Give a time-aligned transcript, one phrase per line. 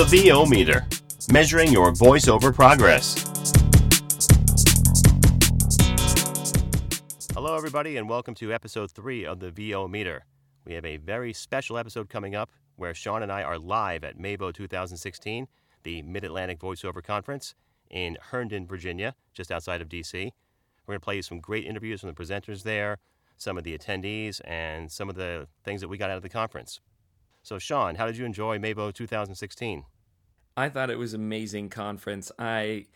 [0.00, 0.86] The VO Meter,
[1.30, 3.22] measuring your voiceover progress.
[7.34, 10.24] Hello, everybody, and welcome to episode three of the VO Meter.
[10.64, 14.18] We have a very special episode coming up where Sean and I are live at
[14.18, 15.46] MAVO 2016,
[15.82, 17.54] the Mid Atlantic Voiceover Conference
[17.90, 20.14] in Herndon, Virginia, just outside of DC.
[20.14, 22.96] We're going to play you some great interviews from the presenters there,
[23.36, 26.30] some of the attendees, and some of the things that we got out of the
[26.30, 26.80] conference.
[27.42, 29.84] So, Sean, how did you enjoy MAVO 2016?
[30.56, 32.30] I thought it was amazing conference.
[32.38, 32.86] I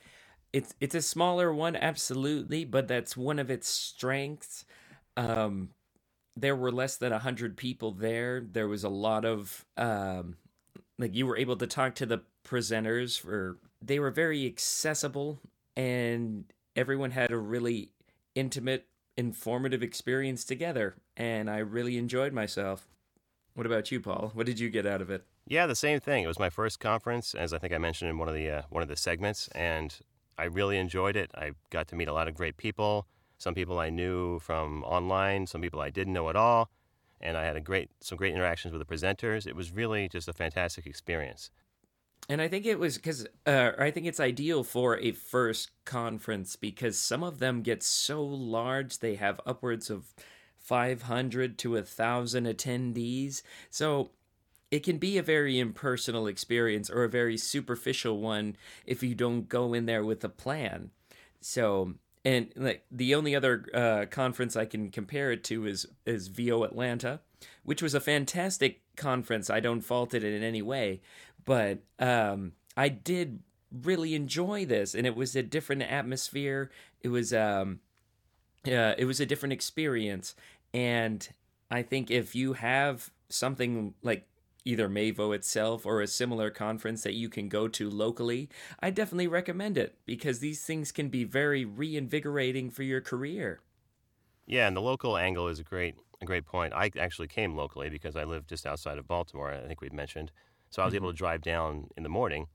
[0.53, 4.65] it's it's a smaller one absolutely, but that's one of its strengths.
[5.17, 5.71] Um
[6.37, 8.41] there were less than 100 people there.
[8.41, 10.37] There was a lot of um
[10.99, 15.41] like you were able to talk to the presenters for they were very accessible
[15.77, 16.45] and
[16.77, 17.91] everyone had a really
[18.35, 22.89] intimate informative experience together and I really enjoyed myself.
[23.55, 24.33] What about you, Paul?
[24.35, 25.25] What did you get out of it?
[25.47, 26.25] Yeah, the same thing.
[26.25, 28.63] It was my first conference, as I think I mentioned in one of the uh,
[28.71, 29.95] one of the segments, and
[30.39, 31.31] I really enjoyed it.
[31.35, 33.07] I got to meet a lot of great people.
[33.37, 36.71] Some people I knew from online, some people I didn't know at all,
[37.21, 39.47] and I had a great some great interactions with the presenters.
[39.47, 41.51] It was really just a fantastic experience.
[42.27, 46.57] And I think it was because uh, I think it's ideal for a first conference
[46.57, 50.15] because some of them get so large they have upwards of
[50.59, 53.43] 500 to a thousand attendees.
[53.69, 54.13] So
[54.75, 59.49] it can be a very impersonal experience or a very superficial one if you don't
[59.49, 60.91] go in there with a plan.
[61.41, 61.95] So,
[62.25, 66.65] and like the only other uh, conference I can compare it to is is VO
[66.65, 67.21] Atlanta,
[67.63, 69.49] which was a fantastic conference.
[69.49, 71.03] I don't fault it in any way,
[71.45, 76.73] but um, I did really enjoy this, and it was a different atmosphere.
[77.01, 77.79] It was um,
[78.67, 80.35] uh, it was a different experience,
[80.73, 81.29] and
[81.71, 84.27] I think if you have something like
[84.65, 88.49] either Mavo itself or a similar conference that you can go to locally,
[88.81, 93.61] I definitely recommend it because these things can be very reinvigorating for your career.
[94.47, 96.73] Yeah, and the local angle is a great a great point.
[96.73, 99.53] I actually came locally because I live just outside of Baltimore.
[99.53, 100.31] I think we've mentioned,
[100.71, 101.05] so I was mm-hmm.
[101.05, 102.47] able to drive down in the morning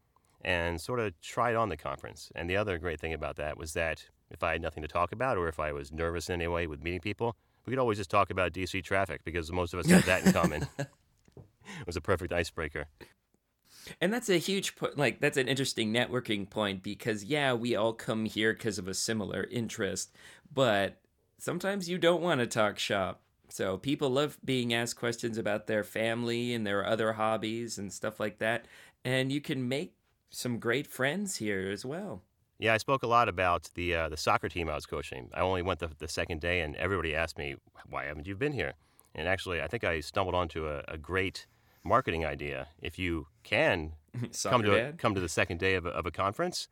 [0.42, 2.32] and sort of try it on the conference.
[2.36, 5.12] And the other great thing about that was that if I had nothing to talk
[5.12, 7.98] about or if I was nervous in any way with meeting people, we could always
[7.98, 10.68] just talk about DC traffic because most of us have that in common.
[11.80, 12.88] it was a perfect icebreaker.
[14.02, 17.94] And that's a huge po- like that's an interesting networking point because yeah, we all
[17.94, 20.14] come here because of a similar interest,
[20.54, 21.02] but
[21.38, 23.22] sometimes you don't want to talk shop.
[23.50, 28.20] So people love being asked questions about their family and their other hobbies and stuff
[28.20, 28.66] like that,
[29.04, 29.96] and you can make
[30.30, 32.22] some great friends here as well.
[32.60, 35.30] Yeah, I spoke a lot about the uh, the soccer team I was coaching.
[35.34, 37.56] I only went the, the second day, and everybody asked me,
[37.88, 38.74] "Why haven't you been here?"
[39.16, 41.48] And actually, I think I stumbled onto a, a great
[41.90, 42.68] marketing idea.
[42.82, 43.94] If you can
[44.44, 46.70] come to a, come to the second day of a, of a conference,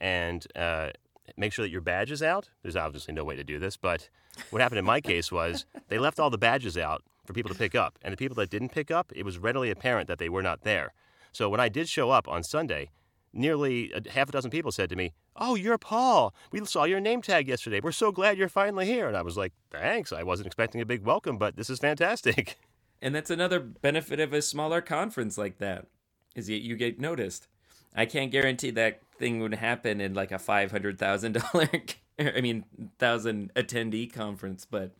[0.00, 0.90] and uh,
[1.36, 2.50] make sure that your badge is out.
[2.62, 4.08] There's obviously no way to do this, but
[4.50, 7.58] what happened in my case was they left all the badges out for people to
[7.58, 10.28] pick up, and the people that didn't pick up, it was readily apparent that they
[10.28, 10.92] were not there.
[11.32, 12.90] So when I did show up on Sunday,
[13.32, 16.34] nearly a half a dozen people said to me, Oh, you're Paul.
[16.50, 17.80] We saw your name tag yesterday.
[17.82, 19.06] We're so glad you're finally here.
[19.06, 20.12] And I was like, Thanks.
[20.12, 22.56] I wasn't expecting a big welcome, but this is fantastic.
[23.02, 25.86] And that's another benefit of a smaller conference like that,
[26.34, 27.48] is that you get noticed.
[27.94, 31.68] I can't guarantee that thing would happen in like a five hundred thousand dollar,
[32.18, 32.64] I mean,
[32.98, 34.92] thousand attendee conference, but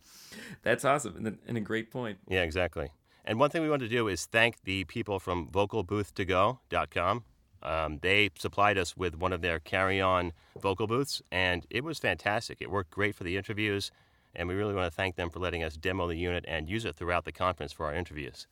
[0.63, 2.19] that's awesome and a great point.
[2.27, 2.91] Yeah, exactly.
[3.25, 7.23] And one thing we want to do is thank the people from vocalbooth2go.com
[7.63, 11.99] um, they supplied us with one of their carry on vocal booths, and it was
[11.99, 12.61] fantastic.
[12.61, 13.91] It worked great for the interviews,
[14.37, 16.85] and we really want to thank them for letting us demo the unit and use
[16.85, 18.47] it throughout the conference for our interviews.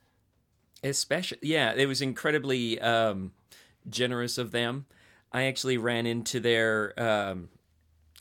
[0.83, 3.31] Especially, yeah, it was incredibly um,
[3.87, 4.85] generous of them.
[5.31, 7.49] I actually ran into their um,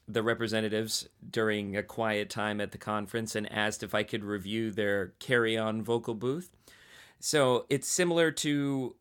[0.06, 4.70] the representatives during a quiet time at the conference and asked if I could review
[4.70, 6.50] their carry-on vocal booth.
[7.20, 8.96] So it's similar to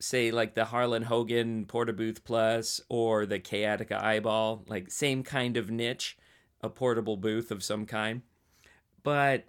[0.00, 5.56] say like the Harlan Hogan Porta Booth Plus or the Kaotica Eyeball, like same kind
[5.56, 6.16] of niche,
[6.62, 8.22] a portable booth of some kind.
[9.02, 9.44] But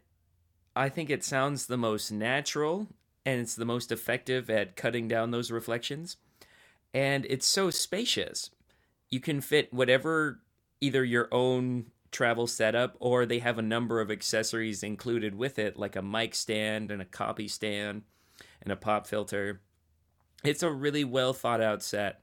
[0.75, 2.87] I think it sounds the most natural
[3.25, 6.17] and it's the most effective at cutting down those reflections.
[6.93, 8.49] And it's so spacious.
[9.09, 10.39] You can fit whatever
[10.79, 15.77] either your own travel setup or they have a number of accessories included with it
[15.77, 18.03] like a mic stand and a copy stand
[18.61, 19.59] and a pop filter
[20.43, 22.21] it's a really well thought out set.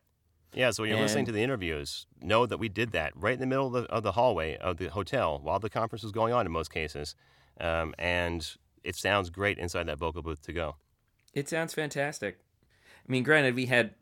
[0.54, 3.34] Yeah, so when you're and, listening to the interviews, know that we did that right
[3.34, 6.12] in the middle of the, of the hallway of the hotel while the conference was
[6.12, 7.14] going on in most cases.
[7.60, 8.48] Um, and
[8.82, 10.76] it sounds great inside that vocal booth to go.
[11.32, 12.38] It sounds fantastic.
[13.06, 13.94] I mean, granted, we had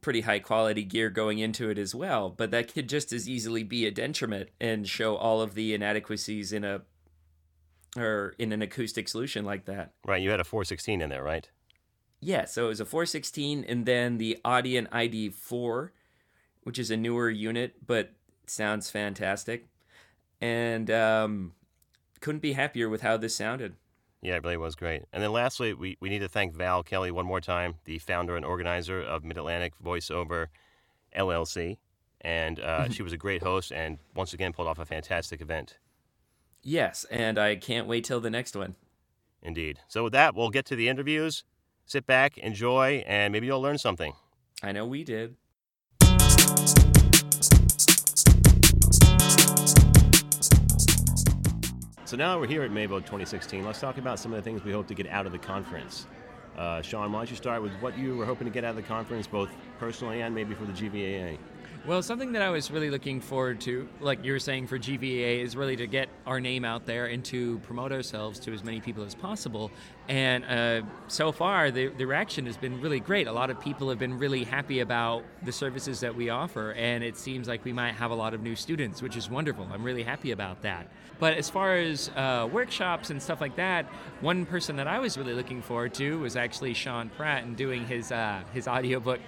[0.00, 3.62] pretty high quality gear going into it as well, but that could just as easily
[3.62, 6.82] be a detriment and show all of the inadequacies in a
[7.96, 9.92] or in an acoustic solution like that.
[10.06, 11.48] Right, you had a 416 in there, right?
[12.20, 15.90] Yeah, so it was a 416 and then the Audient ID4,
[16.64, 18.12] which is a newer unit, but
[18.46, 19.68] sounds fantastic.
[20.40, 21.52] And um,
[22.20, 23.74] couldn't be happier with how this sounded.
[24.22, 25.04] Yeah, it really was great.
[25.12, 28.36] And then lastly, we, we need to thank Val Kelly one more time, the founder
[28.36, 30.48] and organizer of Mid Atlantic Voiceover
[31.16, 31.78] LLC.
[32.20, 35.78] And uh, she was a great host and once again pulled off a fantastic event.
[36.62, 38.74] Yes, and I can't wait till the next one.
[39.42, 39.78] Indeed.
[39.88, 41.44] So, with that, we'll get to the interviews.
[41.90, 44.12] Sit back, enjoy, and maybe you'll learn something.
[44.62, 45.34] I know we did.
[52.04, 53.64] So now we're here at Mavo 2016.
[53.64, 56.06] Let's talk about some of the things we hope to get out of the conference.
[56.56, 58.76] Uh, Sean, why don't you start with what you were hoping to get out of
[58.76, 59.50] the conference, both
[59.80, 61.38] personally and maybe for the GVAA?
[61.86, 65.40] Well, something that I was really looking forward to, like you were saying for GVA,
[65.40, 68.82] is really to get our name out there and to promote ourselves to as many
[68.82, 69.70] people as possible.
[70.06, 73.28] And uh, so far, the, the reaction has been really great.
[73.28, 77.02] A lot of people have been really happy about the services that we offer, and
[77.02, 79.66] it seems like we might have a lot of new students, which is wonderful.
[79.72, 80.86] I'm really happy about that.
[81.18, 83.86] But as far as uh, workshops and stuff like that,
[84.20, 87.86] one person that I was really looking forward to was actually Sean Pratt and doing
[87.86, 89.20] his uh, his audiobook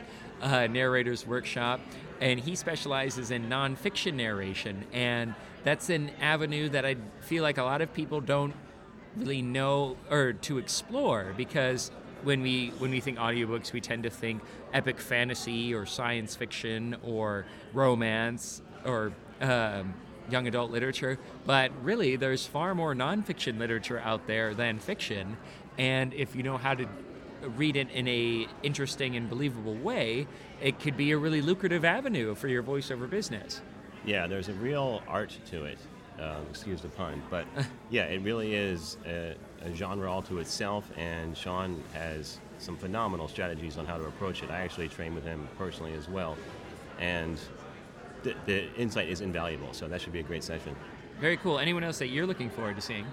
[0.42, 1.80] uh, narrator's workshop
[2.22, 5.34] and he specializes in nonfiction narration and
[5.64, 8.54] that's an avenue that i feel like a lot of people don't
[9.16, 11.90] really know or to explore because
[12.22, 14.40] when we when we think audiobooks we tend to think
[14.72, 19.92] epic fantasy or science fiction or romance or um,
[20.30, 25.36] young adult literature but really there's far more nonfiction literature out there than fiction.
[25.78, 26.86] And if you know how to
[27.56, 30.26] read it in a interesting and believable way,
[30.60, 33.60] it could be a really lucrative avenue for your voiceover business.
[34.04, 35.78] Yeah, there's a real art to it.
[36.20, 37.46] Uh, excuse the pun, but
[37.90, 40.90] yeah, it really is a, a, genre all to itself.
[40.96, 44.50] And Sean has some phenomenal strategies on how to approach it.
[44.50, 46.36] I actually trained with him personally as well,
[47.00, 47.40] and
[48.22, 49.72] the, the insight is invaluable.
[49.72, 50.76] So that should be a great session.
[51.18, 51.58] Very cool.
[51.58, 53.06] Anyone else that you're looking forward to seeing?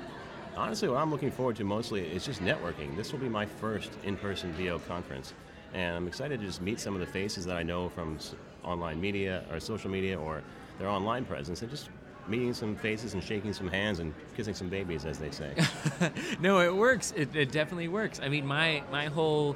[0.60, 2.96] Honestly, what I'm looking forward to mostly is just networking.
[2.96, 5.34] This will be my first in-person VO conference,
[5.74, 8.20] and I'm excited to just meet some of the faces that I know from
[8.64, 10.44] online media or social media or
[10.78, 11.90] their online presence, and just
[12.28, 15.54] meeting some faces and shaking some hands and kissing some babies, as they say.
[16.42, 17.14] no, it works.
[17.16, 18.20] It, it, definitely works.
[18.22, 19.56] I mean, my my whole.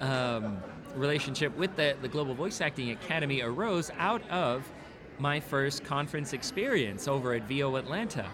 [0.00, 0.58] Um,
[0.94, 4.66] relationship with the, the Global Voice Acting Academy arose out of
[5.18, 8.26] my first conference experience over at VO Atlanta.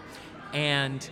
[0.53, 1.09] And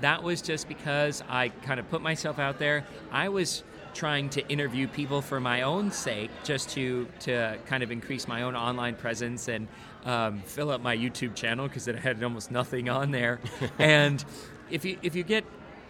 [0.00, 2.84] that was just because I kind of put myself out there.
[3.10, 3.62] I was
[3.94, 8.42] trying to interview people for my own sake, just to to kind of increase my
[8.42, 9.68] own online presence and
[10.04, 13.40] um, fill up my YouTube channel because it had almost nothing on there.
[13.78, 14.24] and
[14.70, 15.44] if you if you get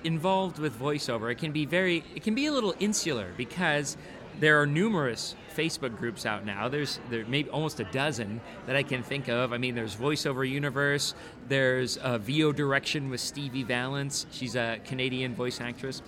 [0.05, 3.97] involved with voiceover, it can be very it can be a little insular because
[4.39, 6.69] there are numerous Facebook groups out now.
[6.69, 9.53] There's there maybe almost a dozen that I can think of.
[9.53, 11.15] I mean, there's VoiceOver Universe.
[11.49, 14.27] There's uh, VO Direction with Stevie Vallance.
[14.31, 16.03] She's a Canadian voice actress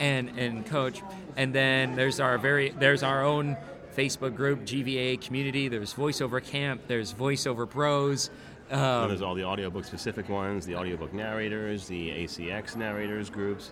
[0.00, 1.02] and and coach.
[1.36, 3.56] And then there's our very there's our own
[3.96, 5.68] Facebook group, GVA community.
[5.68, 6.82] There's VoiceOver Camp.
[6.86, 8.30] There's VoiceOver Pros.
[8.70, 13.70] Um, there's all the audiobook specific ones, the audiobook narrators, the ACX narrators groups.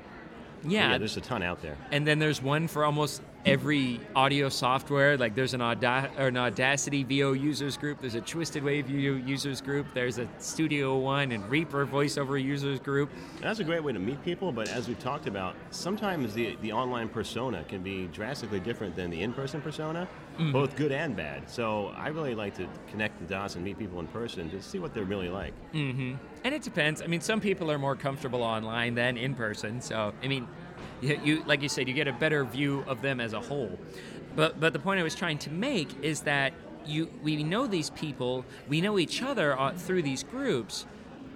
[0.62, 0.92] Yeah.
[0.92, 1.76] yeah, there's a ton out there.
[1.90, 5.16] And then there's one for almost every audio software.
[5.16, 9.60] Like there's an, Auda- an Audacity VO users group, there's a Twisted Wave VO users
[9.60, 13.10] group, there's a Studio One and Reaper voiceover users group.
[13.40, 16.72] That's a great way to meet people, but as we've talked about, sometimes the, the
[16.72, 20.52] online persona can be drastically different than the in person persona, mm-hmm.
[20.52, 21.48] both good and bad.
[21.50, 24.78] So I really like to connect the dots and meet people in person to see
[24.78, 25.52] what they're really like.
[25.72, 26.14] Mm-hmm.
[26.44, 27.02] And it depends.
[27.02, 29.80] I mean, some people are more comfortable online than in person.
[29.80, 30.46] So, I mean,
[31.00, 33.78] you, you, like you said, you get a better view of them as a whole.
[34.36, 36.52] But but the point I was trying to make is that
[36.86, 40.86] you we know these people, we know each other uh, through these groups,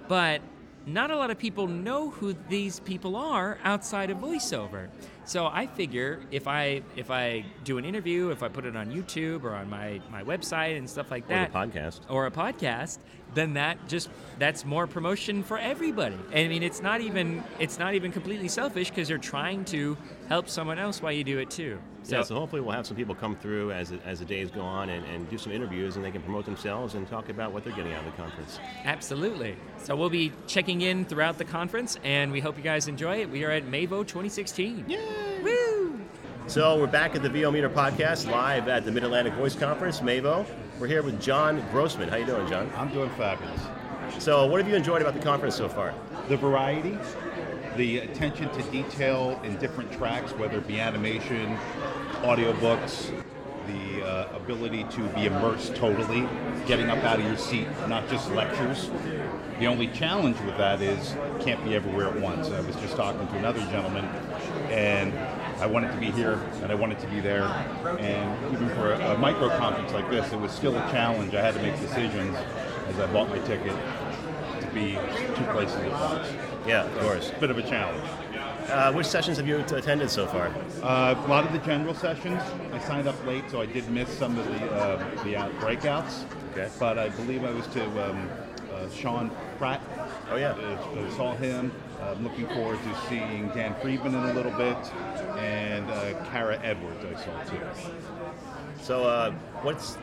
[0.07, 0.41] but
[0.85, 4.89] not a lot of people know who these people are outside of voiceover.
[5.29, 8.91] So I figure if I if I do an interview, if I put it on
[8.91, 12.31] YouTube or on my, my website and stuff like that, or a podcast, or a
[12.31, 12.97] podcast,
[13.35, 14.09] then that just
[14.39, 16.17] that's more promotion for everybody.
[16.33, 19.95] I mean, it's not even it's not even completely selfish because you're trying to
[20.29, 21.77] help someone else while you do it too.
[22.03, 24.61] So, yeah, so hopefully we'll have some people come through as, as the days go
[24.61, 27.63] on and, and do some interviews and they can promote themselves and talk about what
[27.63, 28.59] they're getting out of the conference.
[28.85, 29.57] Absolutely.
[29.77, 33.29] So we'll be checking in throughout the conference and we hope you guys enjoy it.
[33.29, 34.85] We are at Mavo 2016.
[34.87, 35.18] Yay!
[36.49, 40.01] So we're back at the VO Meter podcast, live at the Mid Atlantic Voice Conference,
[40.01, 40.47] MAVO.
[40.79, 42.09] We're here with John Grossman.
[42.09, 42.71] How you doing, John?
[42.75, 43.61] I'm doing fabulous.
[44.17, 45.93] So, what have you enjoyed about the conference so far?
[46.27, 46.97] The variety,
[47.77, 51.55] the attention to detail in different tracks, whether it be animation,
[52.23, 53.11] audiobooks,
[53.67, 56.27] the uh, ability to be immersed totally,
[56.65, 58.89] getting up out of your seat, not just lectures.
[59.59, 62.49] The only challenge with that is can't be everywhere at once.
[62.49, 64.05] I was just talking to another gentleman,
[64.71, 65.13] and
[65.59, 67.43] I wanted to be here and I wanted to be there.
[67.43, 71.35] And even for a, a micro conference like this, it was still a challenge.
[71.35, 72.35] I had to make decisions
[72.87, 73.75] as I bought my ticket
[74.61, 74.97] to be
[75.35, 76.27] two places at once.
[76.65, 77.31] Yeah, of course.
[77.39, 78.07] Bit of a challenge.
[78.69, 80.47] Uh, which sessions have you attended so far?
[80.83, 82.41] Uh, a lot of the general sessions.
[82.71, 86.23] I signed up late, so I did miss some of the uh, the out breakouts.
[86.51, 86.69] Okay.
[86.79, 88.29] But I believe I was to um,
[88.71, 89.81] uh, Sean Pratt.
[90.29, 90.51] Oh, yeah.
[90.51, 91.71] Uh, I saw him.
[92.01, 94.77] I'm looking forward to seeing Dan Friedman in a little bit,
[95.37, 97.59] and uh, Kara Edwards I saw too.
[98.81, 99.95] So, uh, what's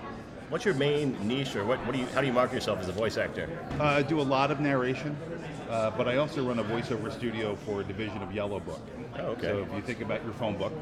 [0.50, 2.88] what's your main niche, or what, what do you how do you market yourself as
[2.88, 3.48] a voice actor?
[3.80, 5.16] Uh, I do a lot of narration,
[5.68, 8.80] uh, but I also run a voiceover studio for a division of Yellow Book.
[9.18, 9.48] Oh, okay.
[9.48, 10.72] So if you think about your phone book,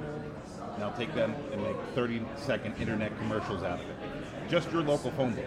[0.78, 3.96] now take them and make 30 second internet commercials out of it.
[4.48, 5.44] Just your local phone book.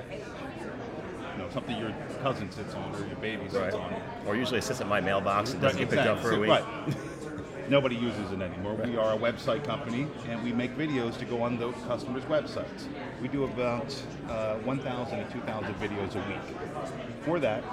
[1.37, 3.93] You know, something your cousin sits on or your baby sits on.
[4.25, 6.49] Or usually it sits in my mailbox and doesn't get picked up for a week.
[6.49, 6.65] Right.
[7.69, 8.73] Nobody uses it anymore.
[8.73, 12.87] We are a website company, and we make videos to go on the customers' websites.
[13.21, 13.93] We do about
[14.29, 16.57] uh, 1,000 to 2,000 videos a week.
[17.23, 17.63] For that,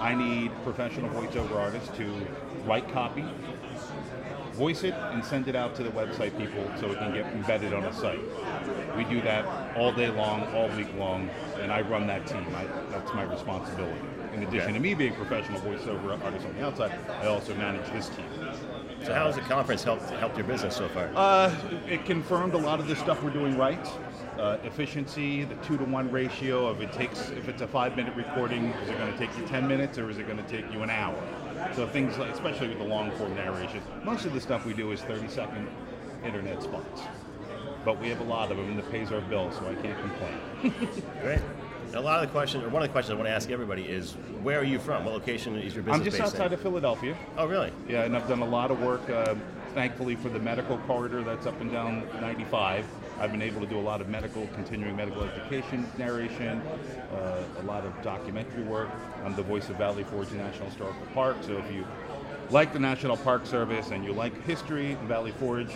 [0.00, 2.26] I need professional voiceover artists to
[2.66, 3.24] write copy,
[4.52, 7.72] voice it, and send it out to the website people so it can get embedded
[7.72, 8.20] on a site.
[8.96, 11.28] We do that all day long, all week long,
[11.60, 12.44] and I run that team.
[12.54, 14.00] I, that's my responsibility.
[14.32, 14.72] In addition Okay.
[14.72, 18.26] to me being a professional voiceover artist on the outside, I also manage this team.
[19.04, 21.10] So, how has the conference helped helped your business so far?
[21.14, 21.54] Uh,
[21.88, 23.86] it confirmed a lot of the stuff we're doing right.
[24.38, 28.14] Uh, efficiency, the two to one ratio of it takes, if it's a five minute
[28.16, 30.70] recording, is it going to take you 10 minutes or is it going to take
[30.72, 31.16] you an hour?
[31.76, 34.90] So things like, especially with the long form narration, most of the stuff we do
[34.90, 35.68] is 30 second
[36.24, 37.02] internet spots.
[37.84, 39.98] But we have a lot of them and it pays our bills, so I can't
[40.00, 40.92] complain.
[41.22, 41.40] Great.
[41.94, 43.82] A lot of the questions, or one of the questions I want to ask everybody
[43.82, 45.04] is, where are you from?
[45.04, 46.54] What location is your business I'm just outside in?
[46.54, 47.16] of Philadelphia.
[47.36, 47.70] Oh, really?
[47.88, 49.36] Yeah, and I've done a lot of work, uh,
[49.74, 52.84] thankfully, for the medical corridor that's up and down 95.
[53.20, 56.60] I've been able to do a lot of medical, continuing medical education narration,
[57.12, 58.88] uh, a lot of documentary work.
[59.24, 61.86] I'm the voice of Valley Forge National Historical Park, so if you
[62.50, 65.70] like the National Park Service and you like history in Valley Forge,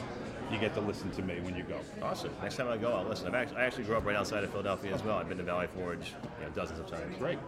[0.50, 1.80] you get to listen to me when you go.
[2.02, 2.32] Awesome.
[2.42, 3.26] Next time I go, I'll listen.
[3.26, 5.18] I've actually, I actually grew up right outside of Philadelphia as well.
[5.18, 7.16] I've been to Valley Forge you know, dozens of times.
[7.18, 7.38] Great.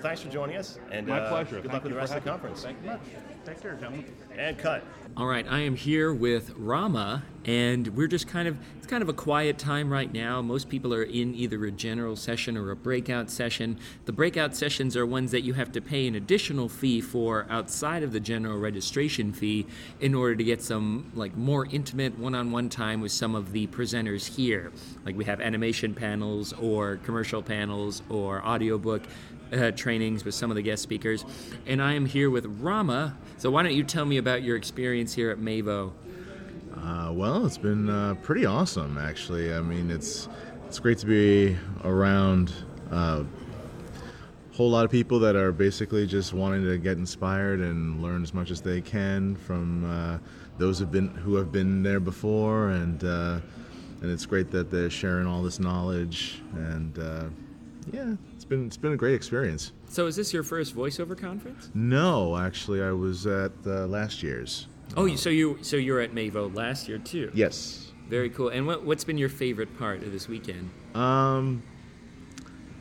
[0.00, 0.78] Thanks for joining us.
[0.90, 1.56] And My uh, pleasure.
[1.56, 2.62] Good Thank luck with the rest of the conference.
[2.62, 3.00] Thank you much.
[4.36, 4.84] And cut.
[5.14, 9.10] All right, I am here with Rama, and we're just kind of, it's kind of
[9.10, 10.40] a quiet time right now.
[10.40, 13.78] Most people are in either a general session or a breakout session.
[14.06, 18.02] The breakout sessions are ones that you have to pay an additional fee for outside
[18.02, 19.66] of the general registration fee
[20.00, 23.52] in order to get some, like, more intimate one on one time with some of
[23.52, 24.72] the presenters here.
[25.04, 29.02] Like, we have animation panels or commercial panels or audiobook
[29.52, 31.26] uh, trainings with some of the guest speakers.
[31.66, 33.18] And I am here with Rama.
[33.42, 35.90] So why don't you tell me about your experience here at Mavo?
[36.76, 39.52] Uh, well, it's been uh, pretty awesome, actually.
[39.52, 40.28] I mean, it's
[40.68, 42.52] it's great to be around
[42.92, 48.00] uh, a whole lot of people that are basically just wanting to get inspired and
[48.00, 50.18] learn as much as they can from uh,
[50.58, 53.40] those who've been who have been there before, and uh,
[54.02, 56.40] and it's great that they're sharing all this knowledge.
[56.54, 57.24] And uh,
[57.92, 58.14] yeah,
[58.52, 59.72] been it's been a great experience.
[59.88, 61.70] So is this your first voiceover conference?
[61.74, 64.66] No, actually, I was at uh, last year's.
[64.96, 67.30] Oh, you- so you so you were at Mavo last year too.
[67.34, 67.90] Yes.
[68.08, 68.50] Very cool.
[68.50, 70.68] And what what's been your favorite part of this weekend?
[70.94, 71.62] Um,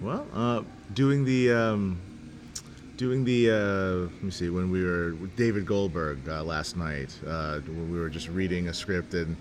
[0.02, 0.64] well, uh,
[0.94, 2.02] doing the um,
[2.98, 7.18] doing the uh, let me see when we were with David Goldberg uh, last night
[7.26, 9.38] uh, when we were just reading a script and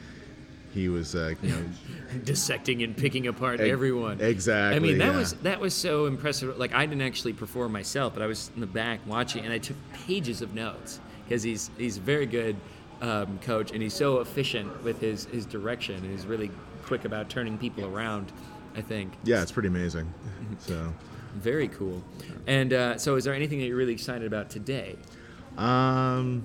[0.72, 1.62] he was uh, you know
[2.24, 4.20] Dissecting and picking apart Ex- everyone.
[4.20, 5.16] exactly, I mean, that yeah.
[5.16, 6.56] was that was so impressive.
[6.58, 9.58] Like I didn't actually perform myself, but I was in the back watching, and I
[9.58, 12.56] took pages of notes because he's he's a very good
[13.00, 16.50] um, coach, and he's so efficient with his his direction, and he's really
[16.84, 18.32] quick about turning people around.
[18.76, 19.12] I think.
[19.24, 20.12] yeah it's pretty amazing.
[20.58, 20.92] So
[21.34, 22.02] Very cool.
[22.46, 24.96] And uh, so, is there anything that you're really excited about today?
[25.58, 26.42] um,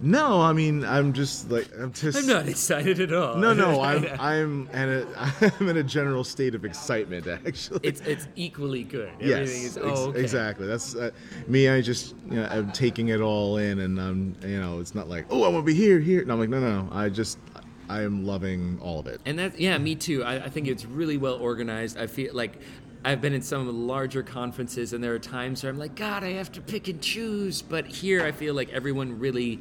[0.00, 3.36] no, I mean I'm just like I'm just I'm not excited at all.
[3.36, 7.80] no no I'm I'm in a I'm in a general state of excitement actually.
[7.82, 9.12] it's it's equally good.
[9.20, 10.20] Yes, Everything is ex- oh, okay.
[10.20, 10.66] exactly.
[10.66, 11.10] That's uh,
[11.46, 11.68] me.
[11.68, 15.08] I just, you know, I'm taking it all in, and I'm, you know, it's not
[15.08, 16.24] like, oh, I want to be here, here.
[16.24, 16.88] No, I'm like, no, no, no.
[16.92, 17.38] I just,
[17.88, 19.20] I am loving all of it.
[19.26, 20.24] And that, yeah, me too.
[20.24, 21.98] I, I think it's really well organized.
[21.98, 22.58] I feel like
[23.04, 25.94] I've been in some of the larger conferences, and there are times where I'm like,
[25.94, 27.62] God, I have to pick and choose.
[27.62, 29.60] But here, I feel like everyone really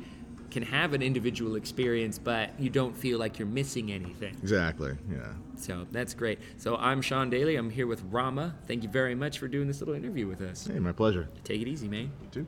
[0.49, 4.35] can have an individual experience, but you don't feel like you're missing anything.
[4.41, 4.93] Exactly.
[5.11, 5.33] Yeah.
[5.57, 6.39] So that's great.
[6.57, 7.57] So I'm Sean Daeley.
[7.57, 8.55] I'm here with Rama.
[8.67, 10.67] Thank you very much for doing this little interview with us.
[10.67, 11.27] Hey, my pleasure.
[11.43, 12.11] Take it easy, man.
[12.21, 12.47] You too.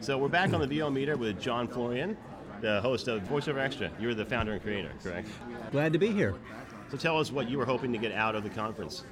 [0.00, 2.16] So we're back on the VO meter with John Florian,
[2.62, 3.90] the host of VoiceOverXtra.
[4.00, 5.28] You're the founder and creator, correct?
[5.72, 6.34] Glad to be here.
[6.90, 9.04] So tell us what you were hoping to get out of the conference.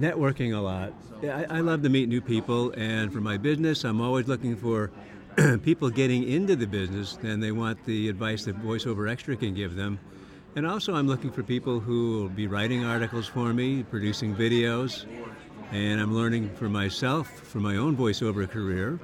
[0.00, 0.92] Networking a lot.
[1.22, 4.90] I, I love to meet new people, and for my business, I'm always looking for
[5.62, 9.98] people getting into the business, and they want the advice that VoiceOverXtra can give them.
[10.56, 15.06] And also, I'm looking for people who will be writing articles for me, producing videos,
[15.70, 18.98] and I'm learning for myself for my own voiceover career.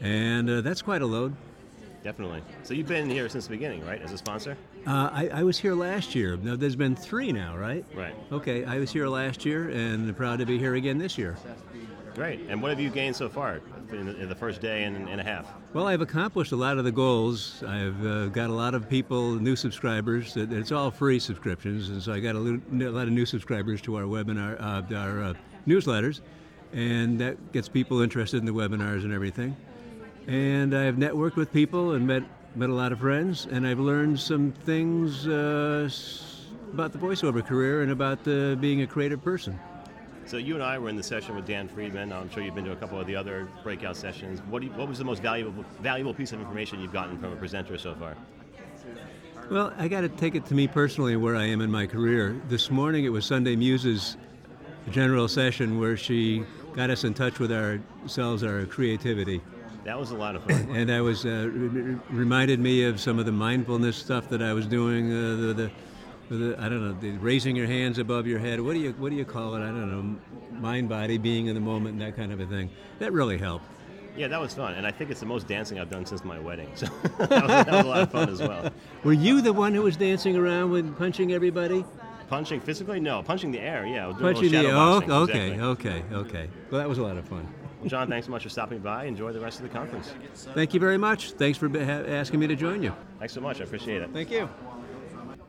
[0.00, 1.36] And uh, that's quite a load.
[2.02, 2.42] Definitely.
[2.64, 4.56] So you've been here since the beginning, right, as a sponsor?
[4.86, 6.36] Uh, I, I was here last year.
[6.36, 7.84] Now, there's been three now, right?
[7.94, 8.14] Right.
[8.32, 11.36] Okay, I was here last year and proud to be here again this year.
[12.14, 12.40] Great.
[12.48, 15.20] And what have you gained so far in the, in the first day and, and,
[15.20, 15.52] a half?
[15.72, 17.64] Well, I've accomplished a lot of the goals.
[17.66, 20.36] I've uh, got a lot of people, new subscribers.
[20.36, 23.82] It's all free subscriptions, and so I got a, little, a lot of new subscribers
[23.82, 25.34] to our webinar, uh, our uh,
[25.66, 26.20] newsletters,
[26.72, 29.56] and that gets people interested in the webinars and everything.
[30.28, 32.22] And I've networked with people and met
[32.56, 35.90] met a lot of friends, and I've learned some things uh,
[36.72, 39.58] about the voiceover career and about uh, being a creative person.
[40.26, 42.10] So you and I were in the session with Dan Friedman.
[42.10, 44.40] I'm sure you've been to a couple of the other breakout sessions.
[44.48, 47.36] What, you, what was the most valuable valuable piece of information you've gotten from a
[47.36, 48.16] presenter so far?
[49.50, 52.40] Well, I got to take it to me personally where I am in my career.
[52.48, 54.16] This morning it was Sunday Muse's
[54.90, 59.42] general session where she got us in touch with ourselves, our creativity.
[59.84, 60.70] That was a lot of fun.
[60.74, 64.54] and I was uh, re- reminded me of some of the mindfulness stuff that I
[64.54, 65.12] was doing.
[65.12, 65.70] Uh, the, the
[66.28, 68.60] the, I don't know, the raising your hands above your head.
[68.60, 69.60] What do you what do you call it?
[69.60, 72.70] I don't know, mind body, being in the moment, and that kind of a thing.
[72.98, 73.66] That really helped.
[74.16, 76.38] Yeah, that was fun, and I think it's the most dancing I've done since my
[76.38, 76.70] wedding.
[76.76, 76.86] So
[77.18, 78.70] that, was, that was a lot of fun as well.
[79.02, 81.84] Were you the one who was dancing around with punching everybody?
[82.28, 83.00] Punching physically?
[83.00, 83.84] No, punching the air.
[83.86, 84.74] Yeah, punching the air.
[84.74, 85.60] Oh, okay, exactly.
[85.60, 86.48] okay, okay.
[86.70, 87.46] Well, that was a lot of fun.
[87.80, 89.04] Well, John, thanks so much for stopping by.
[89.04, 90.14] Enjoy the rest of the conference.
[90.54, 91.32] Thank you very much.
[91.32, 92.94] Thanks for asking me to join you.
[93.18, 93.60] Thanks so much.
[93.60, 94.10] I appreciate it.
[94.12, 94.48] Thank you.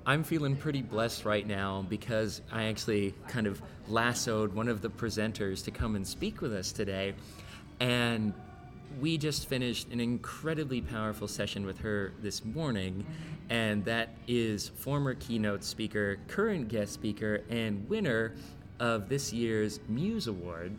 [0.08, 4.90] I'm feeling pretty blessed right now because I actually kind of lassoed one of the
[4.90, 7.16] presenters to come and speak with us today.
[7.80, 8.32] And
[9.00, 13.04] we just finished an incredibly powerful session with her this morning,
[13.50, 18.36] and that is former keynote speaker, current guest speaker, and winner
[18.80, 20.72] of this year's Muse Award,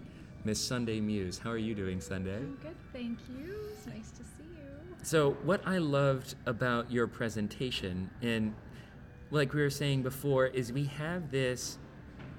[0.44, 1.38] Miss Sunday Muse.
[1.38, 2.36] How are you doing, Sunday?
[2.36, 3.56] I'm good, thank you.
[3.76, 4.94] It's nice to see you.
[5.02, 8.54] So, what I loved about your presentation, and
[9.30, 11.78] like we were saying before, is we have this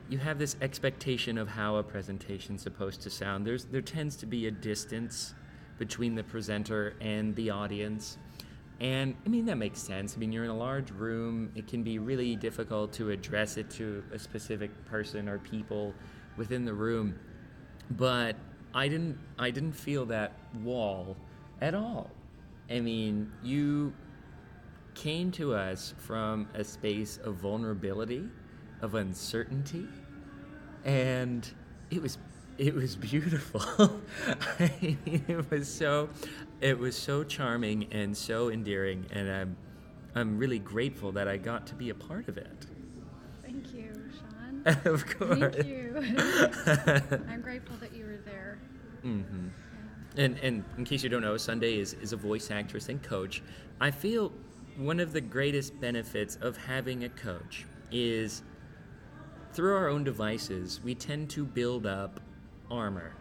[0.10, 3.45] you have this expectation of how a presentation's supposed to sound.
[3.45, 5.34] There's there tends to be a distance
[5.78, 8.17] between the presenter and the audience.
[8.80, 10.15] And I mean that makes sense.
[10.15, 13.69] I mean you're in a large room, it can be really difficult to address it
[13.71, 15.93] to a specific person or people
[16.38, 17.19] within the room.
[17.91, 18.36] But
[18.73, 21.17] I didn't I didn't feel that wall
[21.62, 22.10] at all.
[22.69, 23.93] I mean, you
[24.97, 28.27] came to us from a space of vulnerability,
[28.81, 29.88] of uncertainty,
[30.83, 31.47] and
[31.91, 32.17] it was
[32.57, 33.62] it was beautiful.
[34.60, 36.10] I mean, it was so
[36.62, 39.57] it was so charming and so endearing, and I'm
[40.15, 42.65] I'm really grateful that I got to be a part of it.
[43.43, 44.63] Thank you, Sean.
[44.86, 45.39] of course.
[45.39, 45.93] Thank you.
[47.29, 48.57] I'm grateful that you were there.
[49.05, 49.47] Mm-hmm.
[50.17, 53.43] And, and in case you don't know, Sunday is, is a voice actress and coach.
[53.79, 54.31] I feel
[54.77, 58.43] one of the greatest benefits of having a coach is
[59.53, 62.19] through our own devices, we tend to build up
[62.69, 63.15] armor.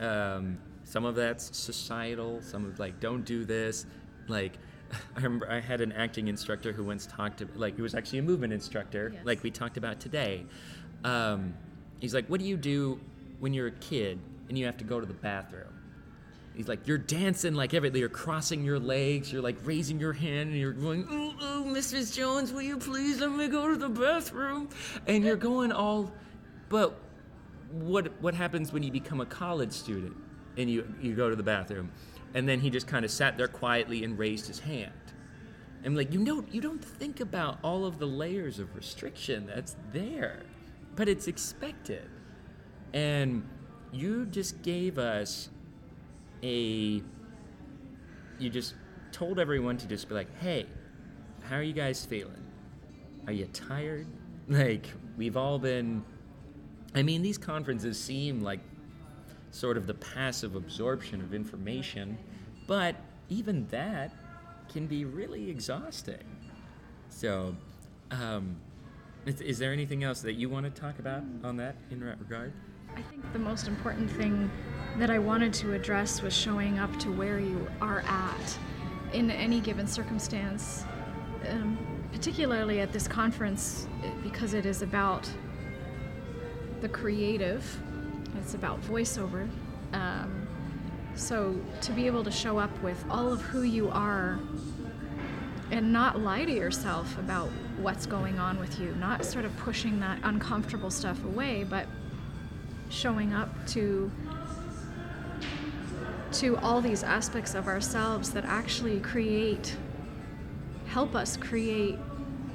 [0.00, 3.86] Um, some of that's societal, some of like, don't do this.
[4.26, 4.58] Like,
[5.16, 8.18] I remember I had an acting instructor who once talked to, like, he was actually
[8.18, 9.24] a movement instructor, Yes.
[9.24, 10.44] like we talked about today.
[11.04, 11.54] Um,
[12.00, 13.00] he's like, what do you do
[13.38, 14.18] when you're a kid
[14.48, 15.72] and you have to go to the bathroom?
[16.54, 18.00] He's like, you're dancing like everything.
[18.00, 19.32] You're crossing your legs.
[19.32, 22.14] You're like raising your hand, and you're going, "Ooh, ooh, Mrs.
[22.14, 24.68] Jones, will you please let me go to the bathroom?"
[25.06, 26.12] And you're going all,
[26.68, 26.98] but
[27.70, 30.14] what what happens when you become a college student
[30.58, 31.90] and you you go to the bathroom,
[32.34, 34.92] and then he just kind of sat there quietly and raised his hand.
[35.84, 39.74] I'm like, you know, you don't think about all of the layers of restriction that's
[39.92, 40.42] there,
[40.94, 42.08] but it's expected,
[42.92, 43.48] and
[43.90, 45.48] you just gave us
[46.42, 47.02] a
[48.38, 48.74] you just
[49.12, 50.66] told everyone to just be like hey
[51.48, 52.42] how are you guys feeling?
[53.26, 54.06] Are you tired?
[54.48, 56.04] Like, we've all been.
[56.96, 58.58] I mean, these conferences seem like
[59.52, 62.18] sort of the passive absorption of information,
[62.66, 62.96] but
[63.28, 64.12] even that
[64.68, 66.24] can be really exhausting.
[67.08, 67.54] So,
[68.10, 68.56] um,
[69.24, 72.18] is, is there anything else that you want to talk about on that in that
[72.18, 72.52] regard?
[72.96, 74.50] I think the most important thing
[74.98, 78.58] that I wanted to address was showing up to where you are at
[79.12, 80.84] in any given circumstance,
[81.48, 81.78] um,
[82.12, 83.86] particularly at this conference,
[84.22, 85.28] because it is about
[86.80, 87.80] the creative,
[88.38, 89.48] it's about voiceover.
[89.92, 90.46] Um,
[91.14, 94.38] so to be able to show up with all of who you are
[95.70, 100.00] and not lie to yourself about what's going on with you, not sort of pushing
[100.00, 101.86] that uncomfortable stuff away, but
[102.92, 104.10] showing up to
[106.30, 109.76] to all these aspects of ourselves that actually create
[110.86, 111.98] help us create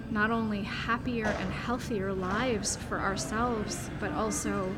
[0.09, 4.73] not only happier and healthier lives for ourselves but also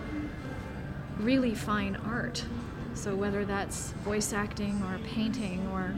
[1.19, 2.43] really fine art.
[2.93, 5.93] So whether that's voice acting or painting or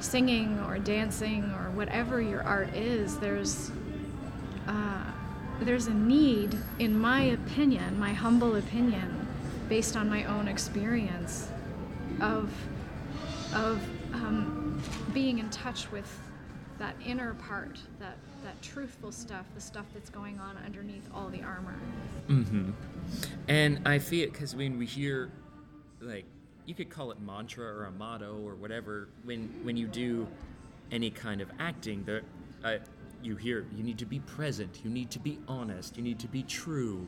[0.00, 3.70] singing or dancing or whatever your art is there's
[4.66, 5.04] uh,
[5.60, 9.26] there's a need in my opinion my humble opinion
[9.68, 11.48] based on my own experience
[12.20, 12.50] of
[13.54, 13.80] of
[14.12, 14.80] um,
[15.12, 16.18] being in touch with
[16.78, 21.40] that inner part, that that truthful stuff, the stuff that's going on underneath all the
[21.42, 21.78] armor.
[22.28, 22.70] Mm-hmm.
[23.48, 25.30] And I feel it because when we hear,
[26.02, 26.26] like,
[26.66, 29.08] you could call it mantra or a motto or whatever.
[29.24, 30.26] When when you do
[30.90, 32.22] any kind of acting, the
[33.24, 36.28] you hear you need to be present, you need to be honest, you need to
[36.28, 37.06] be true,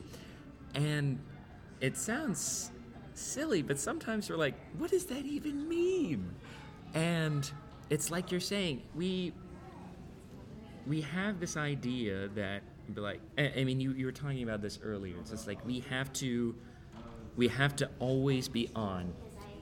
[0.73, 1.19] and
[1.81, 2.71] it sounds
[3.13, 6.33] silly, but sometimes we're like, what does that even mean?
[6.93, 7.49] And
[7.89, 9.33] it's like you're saying, we
[10.85, 12.63] we have this idea that
[12.95, 15.15] like I, I mean you, you were talking about this earlier.
[15.19, 16.55] It's just like we have to
[17.35, 19.13] we have to always be on.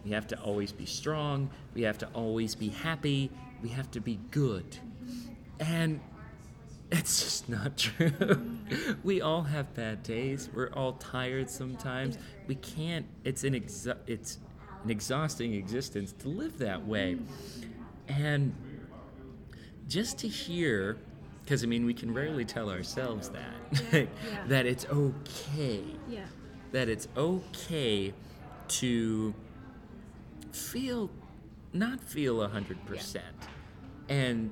[0.03, 1.49] We have to always be strong.
[1.73, 3.31] We have to always be happy.
[3.61, 4.77] We have to be good.
[5.59, 5.99] And
[6.97, 8.57] it's just not true.
[9.03, 10.49] we all have bad days.
[10.53, 12.17] We're all tired sometimes.
[12.47, 13.05] We can't.
[13.23, 14.39] It's an exa- it's
[14.83, 17.17] an exhausting existence to live that way.
[18.07, 18.55] And
[19.87, 20.97] just to hear,
[21.43, 24.07] because I mean, we can rarely tell ourselves that Yeah, yeah.
[24.47, 25.83] that it's okay.
[26.09, 26.25] Yeah.
[26.71, 28.13] That it's okay
[28.67, 29.33] to
[30.51, 31.09] feel,
[31.73, 33.25] not feel a hundred percent,
[34.09, 34.49] and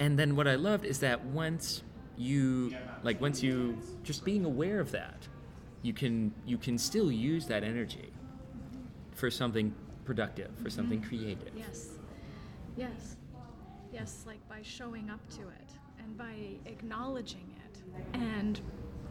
[0.00, 1.82] and then what I loved is that once
[2.16, 5.28] you like once you just being aware of that,
[5.82, 8.10] you can you can still use that energy
[9.12, 11.08] for something productive, for something mm-hmm.
[11.08, 11.52] creative.
[11.54, 11.90] Yes.
[12.76, 13.16] Yes.
[13.92, 16.34] Yes, like by showing up to it and by
[16.64, 17.82] acknowledging it.
[18.14, 18.58] And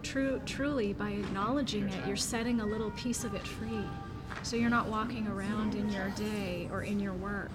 [0.02, 3.86] true truly by acknowledging it, you're setting a little piece of it free.
[4.42, 7.52] So you're not walking around in your day or in your work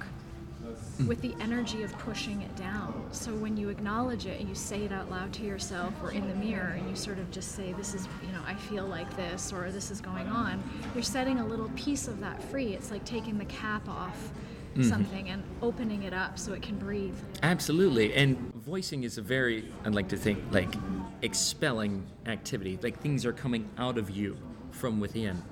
[0.99, 1.09] Mm.
[1.09, 3.09] with the energy of pushing it down.
[3.11, 6.29] So when you acknowledge it and you say it out loud to yourself or in
[6.29, 9.17] the mirror and you sort of just say, This is, you know, I feel like
[9.17, 10.63] this or this is going on,
[10.95, 12.75] you're setting a little piece of that free.
[12.75, 14.31] It's like taking the cap off
[14.75, 14.89] mm-hmm.
[14.89, 17.17] something and opening it up so it can breathe.
[17.43, 18.15] Absolutely.
[18.15, 20.75] And voicing is a very, I'd like to think, like
[21.23, 22.79] expelling activity.
[22.81, 24.37] Like things are coming out of you
[24.71, 25.43] from within.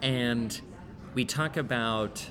[0.00, 0.60] And
[1.14, 2.26] we talk about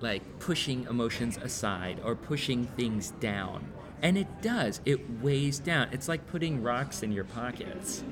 [0.00, 3.66] like pushing emotions aside or pushing things down.
[4.02, 5.88] And it does, it weighs down.
[5.92, 8.04] It's like putting rocks in your pockets.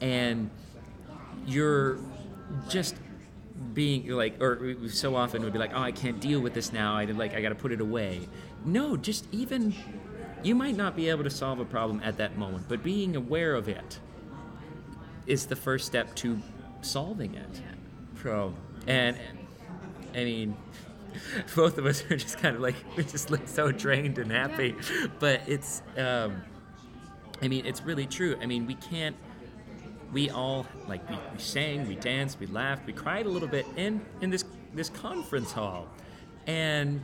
[0.00, 0.50] And
[1.46, 1.98] you're
[2.68, 2.96] just
[3.74, 6.96] being like or so often would be like oh i can't deal with this now
[6.96, 8.20] i like i gotta put it away
[8.64, 9.74] no just even
[10.42, 13.54] you might not be able to solve a problem at that moment but being aware
[13.54, 14.00] of it
[15.26, 16.40] is the first step to
[16.80, 17.60] solving it
[18.22, 18.54] so
[18.86, 19.16] and
[20.14, 20.56] i mean
[21.56, 24.74] both of us are just kind of like we just look so drained and happy.
[25.18, 26.42] But it's um
[27.42, 28.36] i mean it's really true.
[28.40, 29.16] I mean we can't
[30.12, 33.66] we all like we, we sang, we danced, we laughed, we cried a little bit
[33.76, 34.44] in in this
[34.74, 35.88] this conference hall,
[36.46, 37.00] and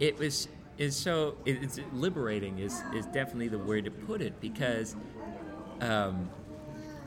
[0.00, 0.48] it was
[0.78, 4.96] is so it, it's liberating is is definitely the word to put it because
[5.80, 6.30] um,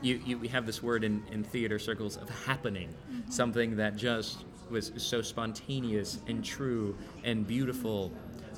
[0.02, 2.94] you, you we have this word in, in theater circles of happening,
[3.28, 8.12] something that just was so spontaneous and true and beautiful,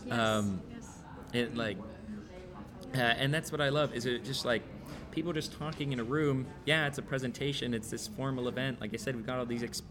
[0.07, 0.19] Yes.
[0.19, 0.99] um, yes.
[1.33, 1.79] it like
[2.95, 3.95] uh, and that's what I love.
[3.95, 4.63] Is it just like
[5.11, 6.47] people just talking in a room?
[6.67, 7.73] Yeah, it's a presentation.
[7.73, 8.81] It's this formal event.
[8.83, 9.83] Like I said, we've got all these ex-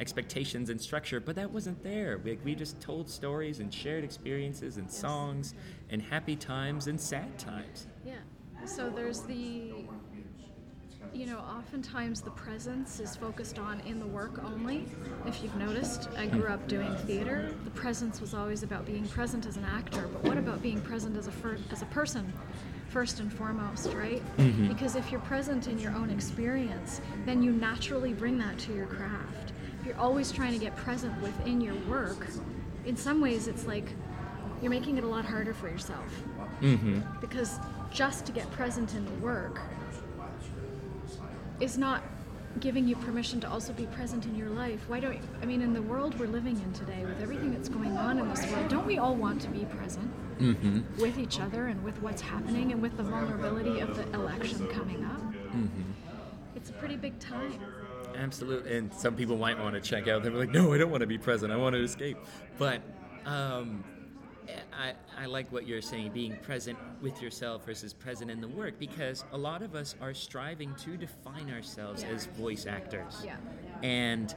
[0.00, 2.18] expectations and structure, but that wasn't there.
[2.24, 5.52] We, we just told stories and shared experiences and songs
[5.90, 7.88] and happy times and sad times.
[8.06, 8.14] Yeah.
[8.64, 9.84] So there's the,
[11.16, 14.84] you know, oftentimes the presence is focused on in the work only.
[15.24, 17.54] If you've noticed, I grew up doing theater.
[17.64, 21.16] The presence was always about being present as an actor, but what about being present
[21.16, 22.30] as a fir- as a person?
[22.90, 24.22] First and foremost, right?
[24.36, 24.68] Mm-hmm.
[24.68, 28.86] Because if you're present in your own experience, then you naturally bring that to your
[28.86, 29.52] craft.
[29.80, 32.26] If you're always trying to get present within your work,
[32.84, 33.90] in some ways it's like
[34.60, 36.22] you're making it a lot harder for yourself
[36.60, 37.00] mm-hmm.
[37.20, 37.58] because
[37.90, 39.60] just to get present in the work
[41.60, 42.02] is not
[42.60, 44.88] giving you permission to also be present in your life.
[44.88, 47.96] Why don't I mean in the world we're living in today with everything that's going
[47.98, 50.10] on in this world, don't we all want to be present
[50.98, 55.04] with each other and with what's happening and with the vulnerability of the election coming
[55.04, 55.20] up?
[56.54, 57.60] It's a pretty big time.
[58.16, 58.76] Absolutely.
[58.76, 60.22] And some people might want to check out.
[60.22, 61.52] They're like, no, I don't want to be present.
[61.52, 62.16] I want to escape.
[62.58, 62.80] But
[63.26, 63.84] um,
[64.72, 68.78] I, I like what you're saying, being present with yourself versus present in the work,
[68.78, 72.10] because a lot of us are striving to define ourselves Yeah.
[72.10, 73.22] as voice actors.
[73.24, 73.36] Yeah.
[73.82, 74.34] And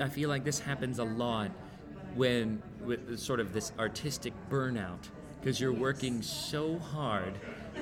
[0.00, 1.50] I feel like this happens a lot
[2.14, 5.08] when with sort of this artistic burnout,
[5.40, 7.34] because you're working so hard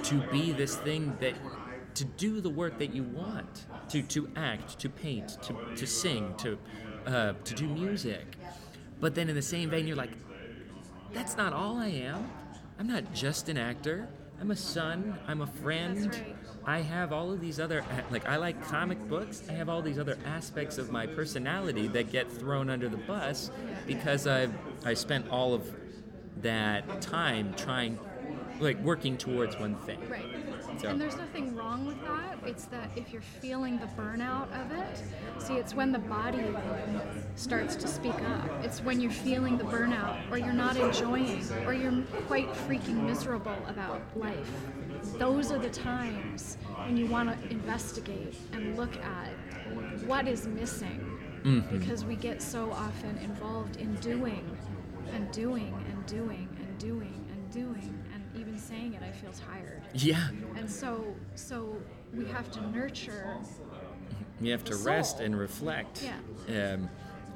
[0.05, 1.35] to be this thing that
[1.95, 6.33] to do the work that you want to to act to paint to, to sing
[6.39, 6.57] to
[7.07, 8.37] uh, to do music
[9.01, 10.13] but then in the same vein you're like
[11.13, 12.31] that's not all i am.
[12.79, 14.09] I'm not just an actor.
[14.41, 15.19] I'm a son.
[15.27, 16.07] I'm a friend.
[16.07, 16.37] Right.
[16.65, 19.43] i have all of these other like i like comic books.
[19.49, 23.51] I have all these other aspects of my personality that get thrown under the bus
[23.87, 25.71] because i've i spent all of
[26.43, 27.99] that time trying
[28.61, 29.99] like working towards one thing.
[30.09, 30.60] Right.
[30.85, 32.39] And there's nothing wrong with that.
[32.47, 35.03] It's that if you're feeling the burnout of it,
[35.39, 36.55] see, it's when the body
[37.35, 38.49] starts to speak up.
[38.65, 43.57] It's when you're feeling the burnout, or you're not enjoying, or you're quite freaking miserable
[43.69, 44.51] about life.
[45.19, 49.33] Those are the times when you want to investigate and look at
[50.07, 51.19] what is missing.
[51.45, 51.79] Mm-hmm.
[51.79, 54.45] Because we get so often involved in doing
[55.15, 58.00] and doing and doing and doing and doing, and even
[58.61, 59.83] saying it, I feel tired.
[59.95, 61.77] yeah And so, so
[62.15, 63.37] we have to nurture,
[64.41, 65.27] You have to rest soul.
[65.27, 66.03] and reflect.
[66.49, 66.75] Yeah.
[66.75, 66.89] Um,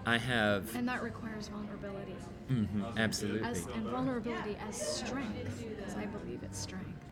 [0.06, 2.14] I have and that requires vulnerability,
[2.50, 3.40] Mm-hmm, absolutely.
[3.48, 7.04] as and vulnerability as strength, because I believe it's strength,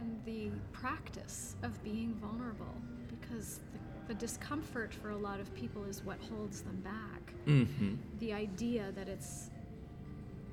[0.00, 2.72] and the practice of being vulnerable,
[3.08, 3.58] because
[4.06, 7.32] the, the discomfort for a lot of people is what holds them back.
[7.46, 7.94] Mm-hmm.
[8.20, 9.50] the idea that it's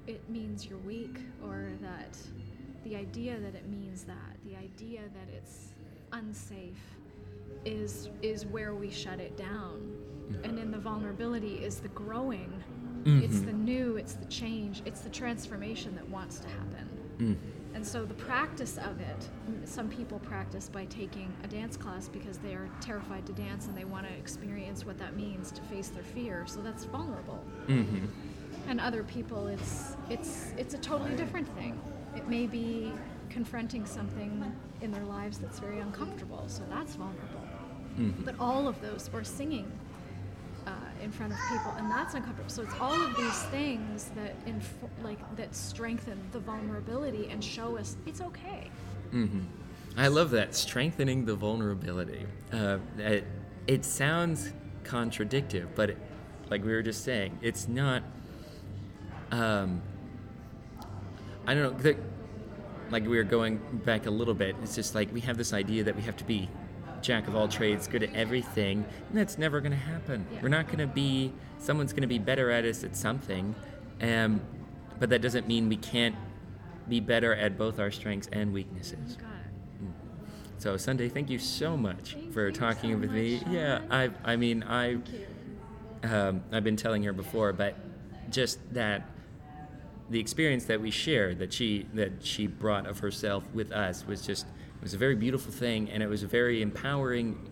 [0.07, 2.17] it means you're weak or that
[2.87, 5.73] the idea that it means that the idea that it's
[6.13, 6.75] unsafe
[7.65, 9.93] is is where we shut it down.
[10.43, 12.51] And in the vulnerability is the growing.
[13.05, 13.45] It's mm-hmm.
[13.45, 16.89] the new it's the change it's the transformation that wants to happen.
[17.19, 17.75] Mm-hmm.
[17.75, 19.29] And so the practice of it
[19.65, 23.77] some people practice by taking a dance class because they are terrified to dance and
[23.77, 26.45] they want to experience what that means to face their fear.
[26.47, 27.43] So that's vulnerable.
[27.67, 28.05] Mm-hmm.
[28.69, 31.79] And other people it's it's it's a totally different thing
[32.17, 32.91] it may be
[33.29, 34.51] confronting something
[34.81, 37.47] in their lives that's very uncomfortable so that's vulnerable
[38.25, 39.71] but all of those or singing
[40.67, 40.71] uh,
[41.03, 44.83] in front of people and that's uncomfortable so it's all of these things that inf-
[45.03, 48.69] like that strengthen the vulnerability and show us it's okay
[49.97, 52.25] I love that strengthening the vulnerability.
[52.53, 53.25] Uh, it,
[53.65, 54.51] it sounds
[54.83, 55.97] contradictive, but it,
[56.51, 58.03] like we were just saying, it's not.
[59.31, 59.81] Um,
[61.47, 61.79] I don't know.
[61.79, 61.97] The,
[62.91, 64.55] like we were going back a little bit.
[64.61, 66.49] It's just like we have this idea that we have to be
[67.01, 70.25] jack of all trades, good at everything, and that's never going to happen.
[70.31, 70.39] Yeah.
[70.41, 71.33] We're not going to be.
[71.57, 73.55] Someone's going to be better at us at something,
[74.01, 74.41] um,
[74.99, 76.15] but that doesn't mean we can't
[76.87, 79.17] be better at both our strengths and weaknesses.
[79.17, 79.27] got
[80.59, 83.37] So Sunday, thank you so much Thank for talking so with me.
[83.39, 83.91] much, Yeah, Sean.
[83.91, 84.97] I I mean I
[86.03, 87.75] um, I've been telling her before, but
[88.31, 89.09] just that
[90.09, 94.25] the experience that we shared that she that she brought of herself with us was
[94.25, 97.49] just it was a very beautiful thing, and it was a very empowering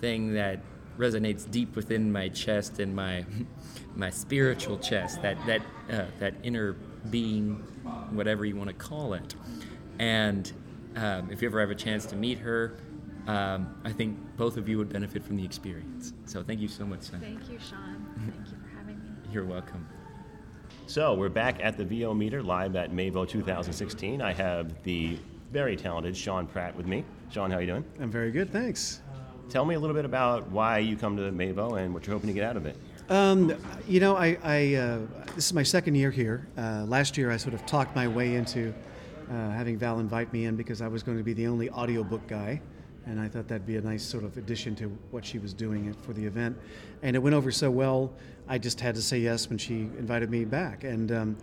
[0.00, 0.60] thing that
[0.98, 3.24] resonates deep within my chest and my
[3.94, 6.72] my spiritual chest that that uh, that inner
[7.10, 7.56] being,
[8.10, 9.34] whatever you want to call it,
[9.98, 10.52] and
[10.96, 12.74] um, if you ever have a chance to meet her.
[13.24, 16.12] Um, I think both of you would benefit from the experience.
[16.26, 19.86] So thank you so much, thank you sean thank you for having me You're welcome.
[20.86, 24.20] So we're back at the VO meter live at Mavo 2016.
[24.20, 25.16] I have the
[25.50, 27.04] very talented Sean Pratt with me.
[27.30, 27.84] Sean, how are you doing?
[28.00, 29.00] I'm very good, thanks.
[29.48, 32.28] Tell me a little bit about why you come to Mavo and what you're hoping
[32.28, 32.76] to get out of it.
[33.08, 33.54] Um,
[33.88, 34.98] you know, I, I uh,
[35.34, 36.46] this is my second year here.
[36.58, 38.74] Uh, last year, I sort of talked my way into
[39.30, 42.26] uh, having Val invite me in because I was going to be the only audiobook
[42.26, 42.60] guy,
[43.06, 45.92] and I thought that'd be a nice sort of addition to what she was doing
[46.02, 46.56] for the event.
[47.02, 48.12] And it went over so well,
[48.48, 50.84] I just had to say yes when she invited me back.
[50.84, 51.36] And um,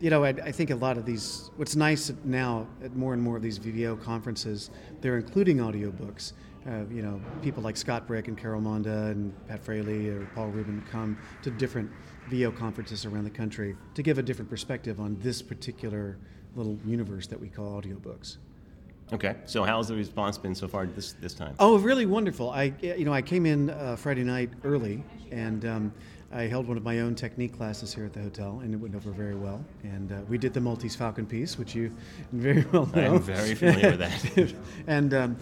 [0.00, 1.50] you know, I, I, think a lot of these.
[1.56, 4.70] What's nice now at more and more of these VO conferences,
[5.00, 6.32] they're including audiobooks
[6.66, 10.48] uh, you know, people like Scott Brick and Carol Monda and Pat Fraley or Paul
[10.48, 11.90] Ruben come to different
[12.30, 16.18] VO conferences around the country to give a different perspective on this particular
[16.54, 18.36] little universe that we call audiobooks.
[19.12, 21.54] Okay, so how's the response been so far this this time?
[21.58, 22.50] Oh, really wonderful.
[22.50, 25.64] I you know I came in uh, Friday night early and.
[25.64, 25.92] Um,
[26.34, 28.94] I held one of my own technique classes here at the hotel, and it went
[28.94, 29.62] over very well.
[29.82, 31.94] And uh, we did the Maltese Falcon piece, which you
[32.32, 33.16] very well know.
[33.16, 34.54] I'm very familiar with that.
[34.86, 35.36] and um,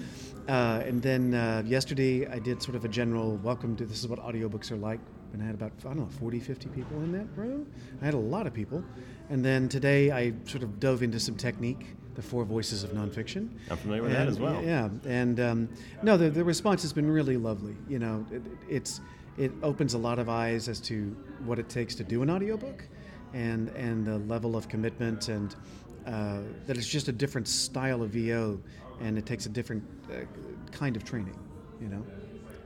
[0.48, 4.08] uh, and then uh, yesterday I did sort of a general welcome to this is
[4.08, 4.98] what audiobooks are like.
[5.32, 7.68] And I had about, I don't know, 40, 50 people in that room.
[8.02, 8.82] I had a lot of people.
[9.28, 13.48] And then today I sort of dove into some technique, the four voices of nonfiction.
[13.70, 14.62] I'm familiar with and, that as well.
[14.62, 14.88] Yeah.
[15.06, 15.68] And um,
[16.02, 17.76] no, the, the response has been really lovely.
[17.88, 19.00] You know, it, it's,
[19.38, 22.84] it opens a lot of eyes as to what it takes to do an audiobook
[23.32, 25.54] and, and the level of commitment and
[26.06, 28.60] uh, that it's just a different style of VO
[29.00, 30.24] and it takes a different uh,
[30.72, 31.38] kind of training,
[31.80, 32.04] you know.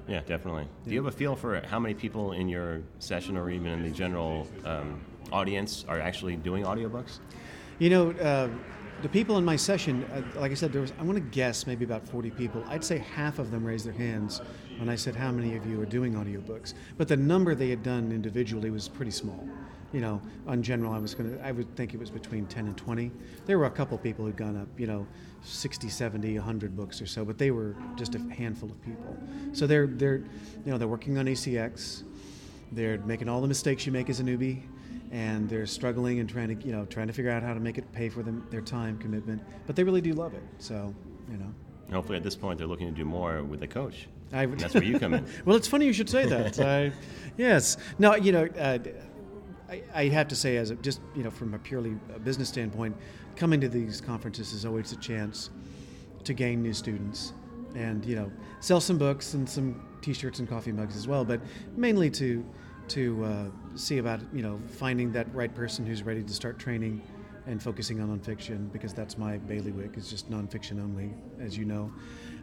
[0.09, 0.67] Yeah, definitely.
[0.85, 3.83] Do you have a feel for how many people in your session or even in
[3.83, 5.01] the general um,
[5.33, 7.21] audience are actually doing audiobooks?
[7.79, 8.49] You know, uh,
[9.03, 11.67] the people in my session, uh, like I said, there was, I want to guess
[11.67, 12.65] maybe about 40 people.
[12.69, 14.41] I'd say half of them raised their hands
[14.79, 16.75] when I said, How many of you are doing audiobooks?
[16.97, 19.49] But the number they had done individually was pretty small
[19.95, 22.67] you know, on general, I was going to, I would think it was between 10
[22.67, 23.13] and 20.
[23.47, 25.07] There were a couple people who'd gone up, you know,
[25.45, 29.17] 60, 70, 100 books or so, but they were just a handful of people.
[29.53, 32.03] So they're, they're, you know, they're working on ACX.
[32.73, 34.63] They're making all the mistakes you make as a newbie,
[35.11, 37.79] and they're struggling and trying to, you know, trying to figure out how to make
[37.79, 39.43] it pay for them their time commitment.
[39.67, 40.43] But they really do love it.
[40.59, 40.95] So,
[41.31, 41.55] you know.
[41.93, 44.09] Hopefully, at this point, they're looking to do more with the coach.
[44.33, 45.27] I, that's where you come in.
[45.45, 46.59] well, it's funny you should say that.
[46.59, 46.93] I,
[47.37, 47.77] yes.
[47.99, 48.47] No, you know.
[48.47, 48.79] Uh,
[49.71, 52.97] I, I, have to say, as a, just you know, from a purely business standpoint,
[53.37, 55.51] coming to these conferences is always a chance
[56.25, 57.33] to gain new students,
[57.75, 61.41] and you know, sell some books and some T-shirts and coffee mugs as well, but
[61.77, 62.45] mainly to
[62.89, 63.45] to uh,
[63.77, 67.01] see about you know finding that right person who's ready to start training
[67.47, 71.93] and focusing on nonfiction because that's my bailiwick is just nonfiction only, as you know.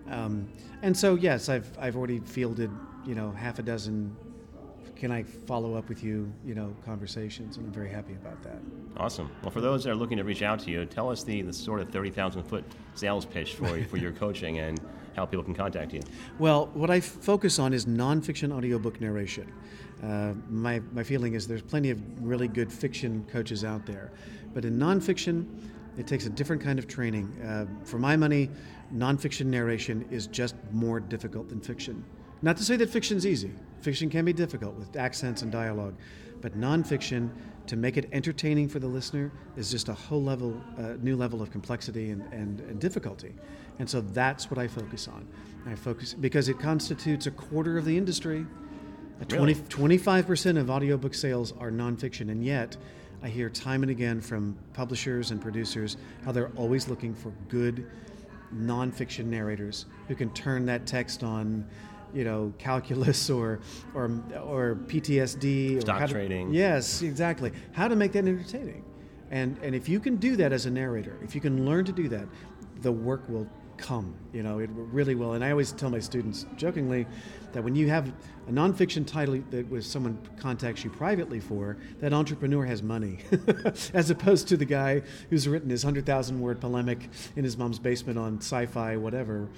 [0.09, 0.47] Um,
[0.83, 2.71] and so yes, I've I've already fielded
[3.05, 4.15] you know half a dozen
[5.01, 8.59] can I follow up with you, you know, conversations, and I'm very happy about that.
[8.97, 9.31] Awesome.
[9.41, 11.51] Well, for those that are looking to reach out to you, tell us the, the
[11.51, 14.79] sort of 30,000 foot sales pitch for, for your coaching and
[15.15, 16.01] how people can contact you.
[16.37, 19.51] Well, what I focus on is nonfiction audiobook narration.
[20.03, 24.11] Uh, my, my feeling is there's plenty of really good fiction coaches out there,
[24.53, 25.45] but in nonfiction,
[25.97, 27.27] it takes a different kind of training.
[27.41, 28.49] Uh, for my money,
[28.93, 32.03] nonfiction narration is just more difficult than fiction.
[32.41, 33.51] Not to say that fiction's easy.
[33.81, 35.95] Fiction can be difficult with accents and dialogue,
[36.41, 37.29] but nonfiction,
[37.67, 41.41] to make it entertaining for the listener, is just a whole level, uh, new level
[41.41, 43.33] of complexity and, and, and difficulty.
[43.77, 45.27] And so that's what I focus on.
[45.67, 48.45] I focus because it constitutes a quarter of the industry.
[49.29, 49.53] Really?
[49.55, 52.75] 20, 25% of audiobook sales are nonfiction, and yet
[53.23, 57.87] I hear time and again from publishers and producers how they're always looking for good
[58.53, 61.65] nonfiction narrators who can turn that text on
[62.13, 63.59] you know calculus or
[63.93, 64.11] or
[64.43, 66.51] or PTSD stock or trading.
[66.51, 67.51] To, yes, exactly.
[67.73, 68.83] How to make that entertaining,
[69.29, 71.91] and and if you can do that as a narrator, if you can learn to
[71.91, 72.27] do that,
[72.81, 73.47] the work will
[73.81, 74.15] come.
[74.31, 75.33] You know, it really will.
[75.33, 77.05] And I always tell my students jokingly
[77.53, 78.11] that when you have
[78.47, 83.19] a nonfiction title that was someone contacts you privately for, that entrepreneur has money,
[83.93, 87.79] as opposed to the guy who's written his hundred thousand word polemic in his mom's
[87.79, 89.49] basement on sci-fi, whatever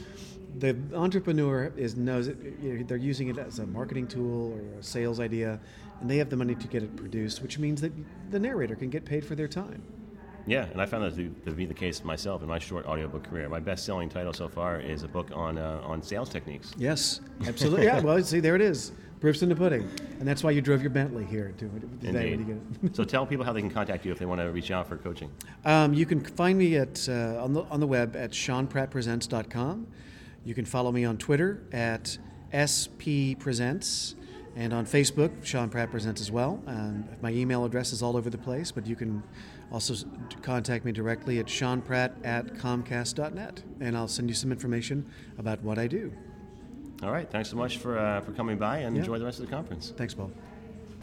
[0.60, 5.20] the entrepreneur is knows it, they're using it as a marketing tool or a sales
[5.20, 5.60] idea,
[6.00, 7.92] and they have the money to get it produced, which means that
[8.30, 9.82] the narrator can get paid for their time.
[10.46, 13.24] Yeah, and I found that to, to be the case myself in my short audiobook
[13.30, 13.48] career.
[13.48, 16.74] My best-selling title so far is a book on uh, on sales techniques.
[16.78, 17.86] Yes, absolutely.
[17.86, 18.92] yeah, well, see, there it is.
[19.22, 19.90] Proofs in the pudding,
[20.20, 21.70] and that's why you drove your Bentley here to
[22.02, 22.38] today.
[22.92, 24.98] So tell people how they can contact you if they want to reach out for
[24.98, 25.32] coaching.
[25.64, 29.88] Um, you can find me at uh, on the on the web at seanprattpresents.com.
[30.44, 32.18] You can follow me on Twitter at
[32.52, 34.16] SP Presents
[34.56, 36.62] and on Facebook, Sean Pratt Presents as well.
[36.68, 39.24] Um, my email address is all over the place, but you can
[39.72, 39.96] also
[40.42, 45.06] contact me directly at seanpratt at comcast.net, and I'll send you some information
[45.38, 46.14] about what I do.
[47.02, 47.30] All right.
[47.30, 49.02] Thanks so much for, uh, for coming by, and yeah.
[49.02, 49.94] enjoy the rest of the conference.
[49.98, 50.32] Thanks, Paul.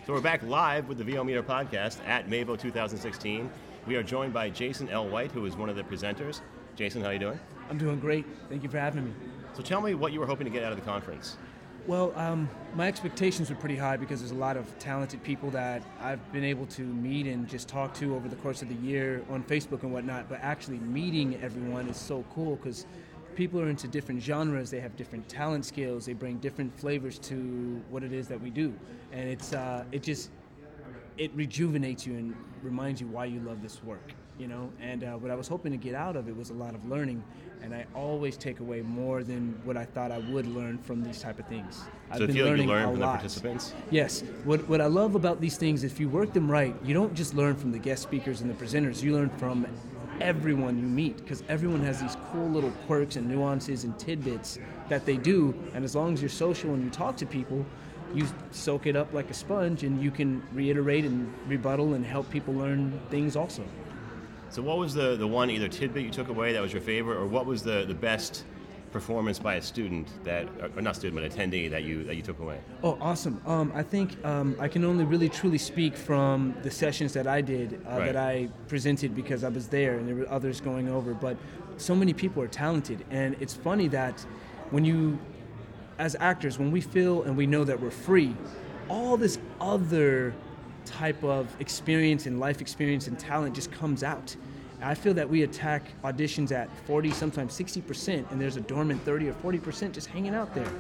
[0.07, 3.51] So we're back live with the VO Meter podcast at Mavo 2016.
[3.87, 5.09] We are joined by Jason L.
[5.09, 6.41] White, who is one of the presenters.
[6.75, 7.41] Jason, how are you doing?
[7.69, 8.25] I'm doing great.
[8.49, 9.13] Thank you for having me.
[9.53, 11.37] So tell me what you were hoping to get out of the conference.
[11.87, 15.83] Well, um, my expectations were pretty high because there's a lot of talented people that
[16.01, 19.25] I've been able to meet and just talk to over the course of the year
[19.31, 20.29] on Facebook and whatnot.
[20.29, 22.87] But actually meeting everyone is so cool because
[23.35, 24.71] people are into different genres.
[24.71, 26.05] They have different talent skills.
[26.05, 28.75] They bring different flavors to what it is that we do,
[29.13, 30.31] and it's uh, it just
[31.17, 34.13] it rejuvenates you and reminds you why you love this work.
[34.39, 36.55] You know, and uh, what I was hoping to get out of it was a
[36.55, 37.23] lot of learning,
[37.63, 41.21] and I always take away more than what I thought I would learn from these
[41.21, 41.83] type of things.
[42.11, 43.15] I've So been like you learning a from the lot.
[43.15, 43.75] participants?
[43.91, 44.23] Yes.
[44.45, 47.35] What, what I love about these things, if you work them right, you don't just
[47.35, 49.67] learn from the guest speakers and the presenters, you learn from
[50.21, 54.59] everyone you meet because everyone has these cool little quirks and nuances and tidbits
[54.89, 55.55] that they do.
[55.75, 57.65] And as long as you're social and you talk to people,
[58.15, 62.29] you soak it up like a sponge and you can reiterate and rebuttal and help
[62.31, 63.65] people learn things also.
[64.51, 67.17] So what was the, the one either tidbit you took away that was your favorite,
[67.17, 68.45] or what was the, the best
[68.91, 72.41] performance by a student that, or not student, but attendee that you that you took
[72.41, 72.59] away?
[72.83, 73.41] Oh, awesome.
[73.47, 77.41] Um, I think um, I can only really truly speak from the sessions that I
[77.41, 78.07] did, uh, Right.
[78.07, 81.15] that I presented because I was there and there were others going over.
[81.15, 81.37] But
[81.77, 83.05] so many people are talented.
[83.11, 84.21] And it's funny that
[84.71, 85.21] when you,
[85.99, 88.35] as actors, when we feel and we know that we're free,
[88.89, 90.35] all this other
[90.85, 94.35] type of experience and life experience and talent just comes out.
[94.83, 99.29] I feel that we attack auditions at 40, sometimes 60%, and there's a dormant 30
[99.29, 100.71] or 40% just hanging out there.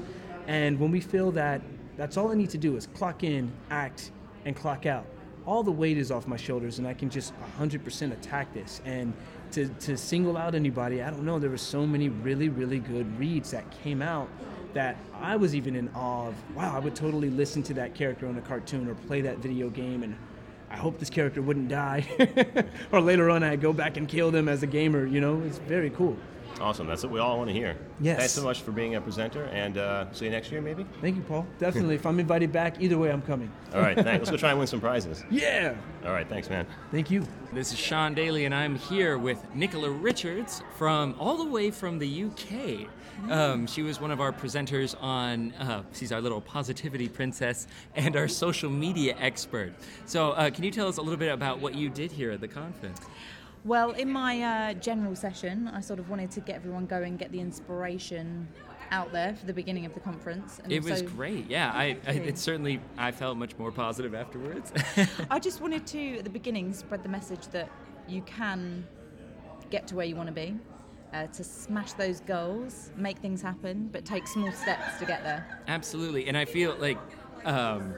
[0.46, 1.60] And when we feel that
[1.96, 4.10] that's all I need to do is clock in, act,
[4.46, 5.04] and clock out,
[5.46, 8.80] all the weight is off my shoulders, and I can just 100% attack this.
[8.84, 9.12] And
[9.52, 13.18] to, to single out anybody, I don't know, there were so many really, really good
[13.18, 14.28] reads that came out
[14.74, 16.34] that I was even in awe of.
[16.54, 19.68] Wow, I would totally listen to that character on a cartoon or play that video
[19.70, 20.16] game, and
[20.70, 22.06] I hope this character wouldn't die.
[22.92, 25.06] or later on, I'd go back and kill them as a gamer.
[25.06, 26.16] You know, it's very cool.
[26.60, 26.86] Awesome.
[26.86, 27.76] That's what we all want to hear.
[28.00, 28.18] Yes.
[28.18, 30.84] Thanks so much for being a presenter, and uh, see you next year, maybe.
[31.00, 31.46] Thank you, Paul.
[31.58, 31.94] Definitely.
[31.94, 33.50] if I'm invited back, either way, I'm coming.
[33.74, 33.96] All right.
[33.96, 34.28] Thanks.
[34.28, 35.24] Let's go try and win some prizes.
[35.30, 35.74] Yeah.
[36.04, 36.28] All right.
[36.28, 36.66] Thanks, man.
[36.90, 37.26] Thank you.
[37.52, 41.98] This is Sean Daeley, and I'm here with Nicola Richards from all the way from
[41.98, 42.88] the UK.
[43.28, 48.16] Um, she was one of our presenters on, uh, she's our little positivity princess and
[48.16, 49.72] our social media expert.
[50.06, 52.40] So, uh, can you tell us a little bit about what you did here at
[52.40, 53.00] the conference?
[53.64, 57.30] Well, in my uh, general session, I sort of wanted to get everyone going, get
[57.30, 58.48] the inspiration
[58.90, 60.60] out there for the beginning of the conference.
[60.62, 61.48] And It was great.
[61.48, 64.72] Yeah, I, I it certainly I felt much more positive afterwards.
[65.30, 67.70] I just wanted to, at the beginning, spread the message that
[68.08, 68.86] you can
[69.70, 70.58] get to where you want to be,
[71.12, 75.44] uh, to smash those goals, make things happen, but take small steps to get there.
[75.68, 76.98] Absolutely, and I feel like
[77.44, 77.94] um,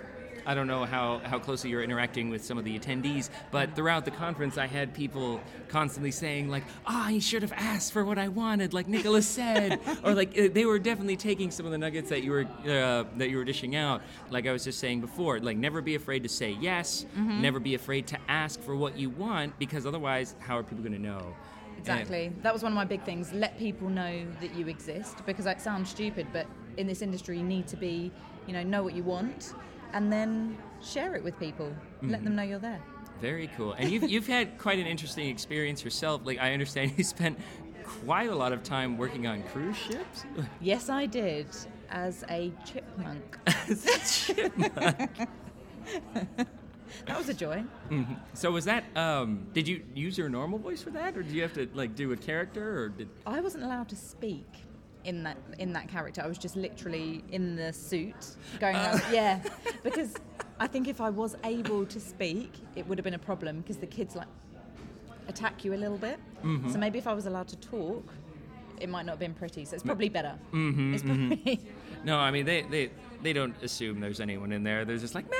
[0.46, 4.04] I don't know how, how closely you're interacting with some of the attendees, but throughout
[4.04, 8.18] the conference, I had people constantly saying like, "Ah, I should have asked for what
[8.18, 12.08] I wanted," like Nicholas said, or like they were definitely taking some of the nuggets
[12.10, 14.02] that you were uh, that you were dishing out.
[14.30, 17.40] Like I was just saying before, like never be afraid to say yes, Mhm.
[17.40, 20.94] never be afraid to ask for what you want, because otherwise, how are people going
[20.94, 21.34] to know?
[21.90, 22.32] Exactly.
[22.42, 23.32] That was one of my big things.
[23.32, 27.44] Let people know that you exist because it sounds stupid, but in this industry, you
[27.44, 28.10] need to be,
[28.46, 29.54] you know, know what you want
[29.92, 31.74] and then share it with people.
[32.02, 32.24] Let Mhm.
[32.24, 32.80] them know you're there.
[33.20, 33.72] Very cool.
[33.74, 36.22] And you've, you've had quite an interesting experience yourself.
[36.24, 37.38] Like, I understand you spent
[37.84, 40.24] quite a lot of time working on cruise ships.
[40.60, 41.46] Yes, I did
[41.90, 43.38] as a chipmunk.
[43.46, 43.98] as a
[44.34, 45.10] chipmunk.
[47.06, 47.64] that was a joy.
[47.90, 48.16] Mhm.
[48.34, 48.84] So was that?
[48.96, 51.94] Um, did you use your normal voice for that, or did you have to like
[51.94, 53.08] do a character, or did?
[53.26, 54.46] I wasn't allowed to speak
[55.04, 56.22] in that in that character.
[56.22, 59.02] I was just literally in the suit going around.
[59.12, 59.40] yeah,
[59.82, 60.14] because
[60.60, 63.78] I think if I was able to speak, it would have been a problem because
[63.78, 64.28] the kids like
[65.28, 66.18] attack you a little bit.
[66.42, 66.72] Mhm.
[66.72, 68.04] So maybe if I was allowed to talk,
[68.80, 69.64] it might not have been pretty.
[69.64, 70.34] So it's probably better.
[70.52, 71.58] Mhm, It's mhm.
[72.04, 72.90] No, I mean they, they
[73.22, 74.84] they don't assume there's anyone in there.
[74.84, 75.30] They're just like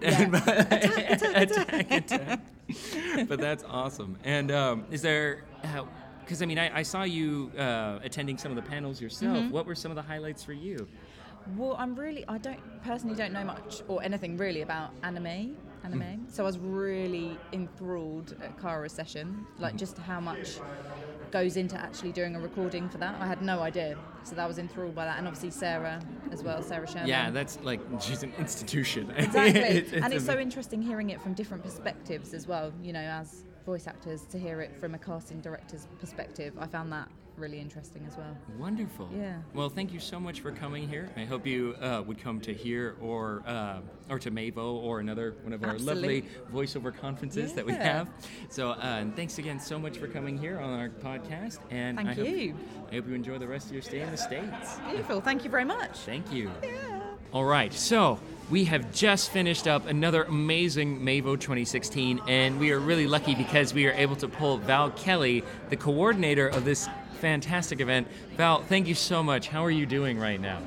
[0.00, 1.12] Yeah.
[1.12, 2.40] attack, attack.
[3.28, 4.16] but that's awesome.
[4.24, 5.44] And um, is there?
[6.20, 9.36] Because I mean, I, I saw you uh, attending some of the panels yourself.
[9.36, 9.50] Mhm.
[9.50, 10.86] What were some of the highlights for you?
[11.56, 15.56] Well, I'm really, I don't personally don't know much or anything really about anime.
[15.84, 16.00] Anime.
[16.00, 16.32] Mm.
[16.32, 19.78] So I was really enthralled at Kara's session, like mm.
[19.78, 20.58] just how much
[21.30, 23.20] goes into actually doing a recording for that.
[23.20, 23.96] I had no idea.
[24.24, 26.00] So that was enthralled by that, and obviously Sarah
[26.30, 27.08] as well, Sarah Sherman.
[27.08, 29.10] Yeah, that's like she's an institution.
[29.16, 29.60] exactly.
[29.60, 32.72] It's- it's and it's so ama- interesting hearing it from different perspectives as well.
[32.82, 36.54] You know, as voice actors to hear it from a casting director's perspective.
[36.58, 37.08] I found that
[37.40, 38.36] really interesting as well.
[38.58, 39.08] Wonderful.
[39.16, 39.38] Yeah.
[39.54, 41.08] Well, thank you so much for coming here.
[41.16, 45.34] I hope you uh, would come to here or uh, or to Mavo or another
[45.42, 46.22] one of our Absolutely.
[46.22, 48.08] lovely voiceover conferences that we have.
[48.50, 51.58] So, uh, thanks again so much for coming here on our podcast.
[51.70, 52.54] And Thank I hope, you.
[52.90, 54.78] I hope you enjoy the rest of your stay in the states.
[54.88, 55.20] Beautiful.
[55.20, 55.98] Thank you very much.
[55.98, 56.50] Thank you.
[56.62, 57.00] Yeah.
[57.32, 58.18] All right, so
[58.50, 63.72] we have just finished up another amazing Mavo 2016, and we are really lucky because
[63.72, 66.88] we are able to pull Val Kelly, the coordinator of this
[67.20, 68.08] fantastic event.
[68.36, 69.48] Val, thank you so much.
[69.48, 70.60] How are you doing right now?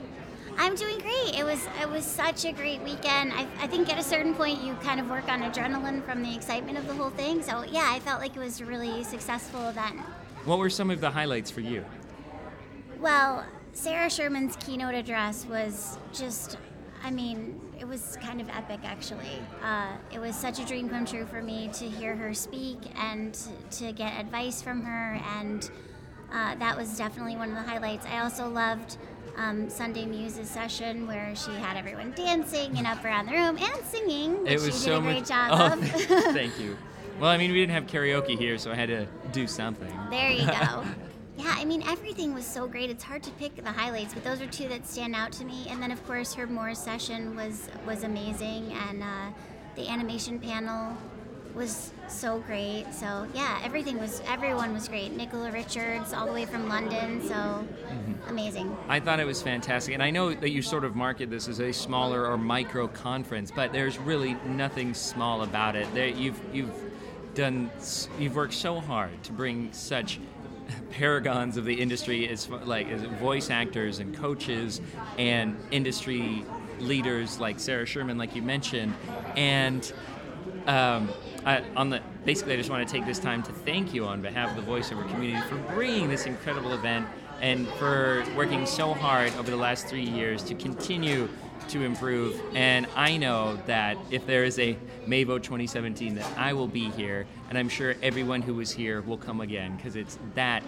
[0.57, 1.35] I'm doing great.
[1.35, 3.33] It was it was such a great weekend.
[3.33, 6.33] I, I think at a certain point you kind of work on adrenaline from the
[6.33, 7.41] excitement of the whole thing.
[7.41, 9.99] So yeah, I felt like it was a really successful event.
[10.45, 11.83] What were some of the highlights for you?
[12.99, 16.57] Well, Sarah Sherman's keynote address was just,
[17.03, 19.41] I mean, it was kind of epic actually.
[19.63, 23.37] Uh, it was such a dream come true for me to hear her speak and
[23.71, 25.71] to get advice from her, and
[26.33, 28.05] uh, that was definitely one of the highlights.
[28.05, 28.97] I also loved.
[29.35, 33.83] Um, Sunday Muse's session where she had everyone dancing and up around the room and
[33.83, 35.27] singing, it was she did so a great much.
[35.27, 35.89] job oh, of.
[36.35, 36.77] thank you.
[37.19, 39.91] Well, I mean, we didn't have karaoke here, so I had to do something.
[40.11, 40.83] There you go.
[41.35, 42.91] Yeah, I mean everything was so great.
[42.91, 45.65] It's hard to pick the highlights, but those are two that stand out to me.
[45.67, 49.31] And then of course her Moore session was was amazing, and uh,
[49.75, 50.95] the animation panel
[51.55, 52.85] was so great.
[52.91, 55.15] So yeah, everything was everyone was great.
[55.15, 58.29] Nicola Richards all the way from London, so mm-hmm.
[58.29, 58.75] amazing.
[58.87, 61.59] I thought it was fantastic, and I know that you sort of market this as
[61.59, 65.91] a smaller or micro conference, but there's really nothing small about it.
[65.93, 66.73] There, you've you've
[67.35, 67.71] done
[68.19, 70.19] you've worked so hard to bring such
[70.91, 74.81] paragons of the industry as like as voice actors and coaches
[75.17, 76.45] and industry
[76.79, 78.93] leaders like Sarah Sherman, like you mentioned,
[79.35, 79.91] and
[80.67, 81.09] um,
[81.45, 84.21] I, on the basically, I just want to take this time to thank you on
[84.21, 87.07] behalf of the voiceover community for bringing this incredible event
[87.41, 91.27] and for working so hard over the last three years to continue
[91.67, 92.39] to improve.
[92.53, 97.25] And I know that if there is a Mavo 2017, that I will be here,
[97.49, 100.63] and I'm sure everyone who was here will come again because it's that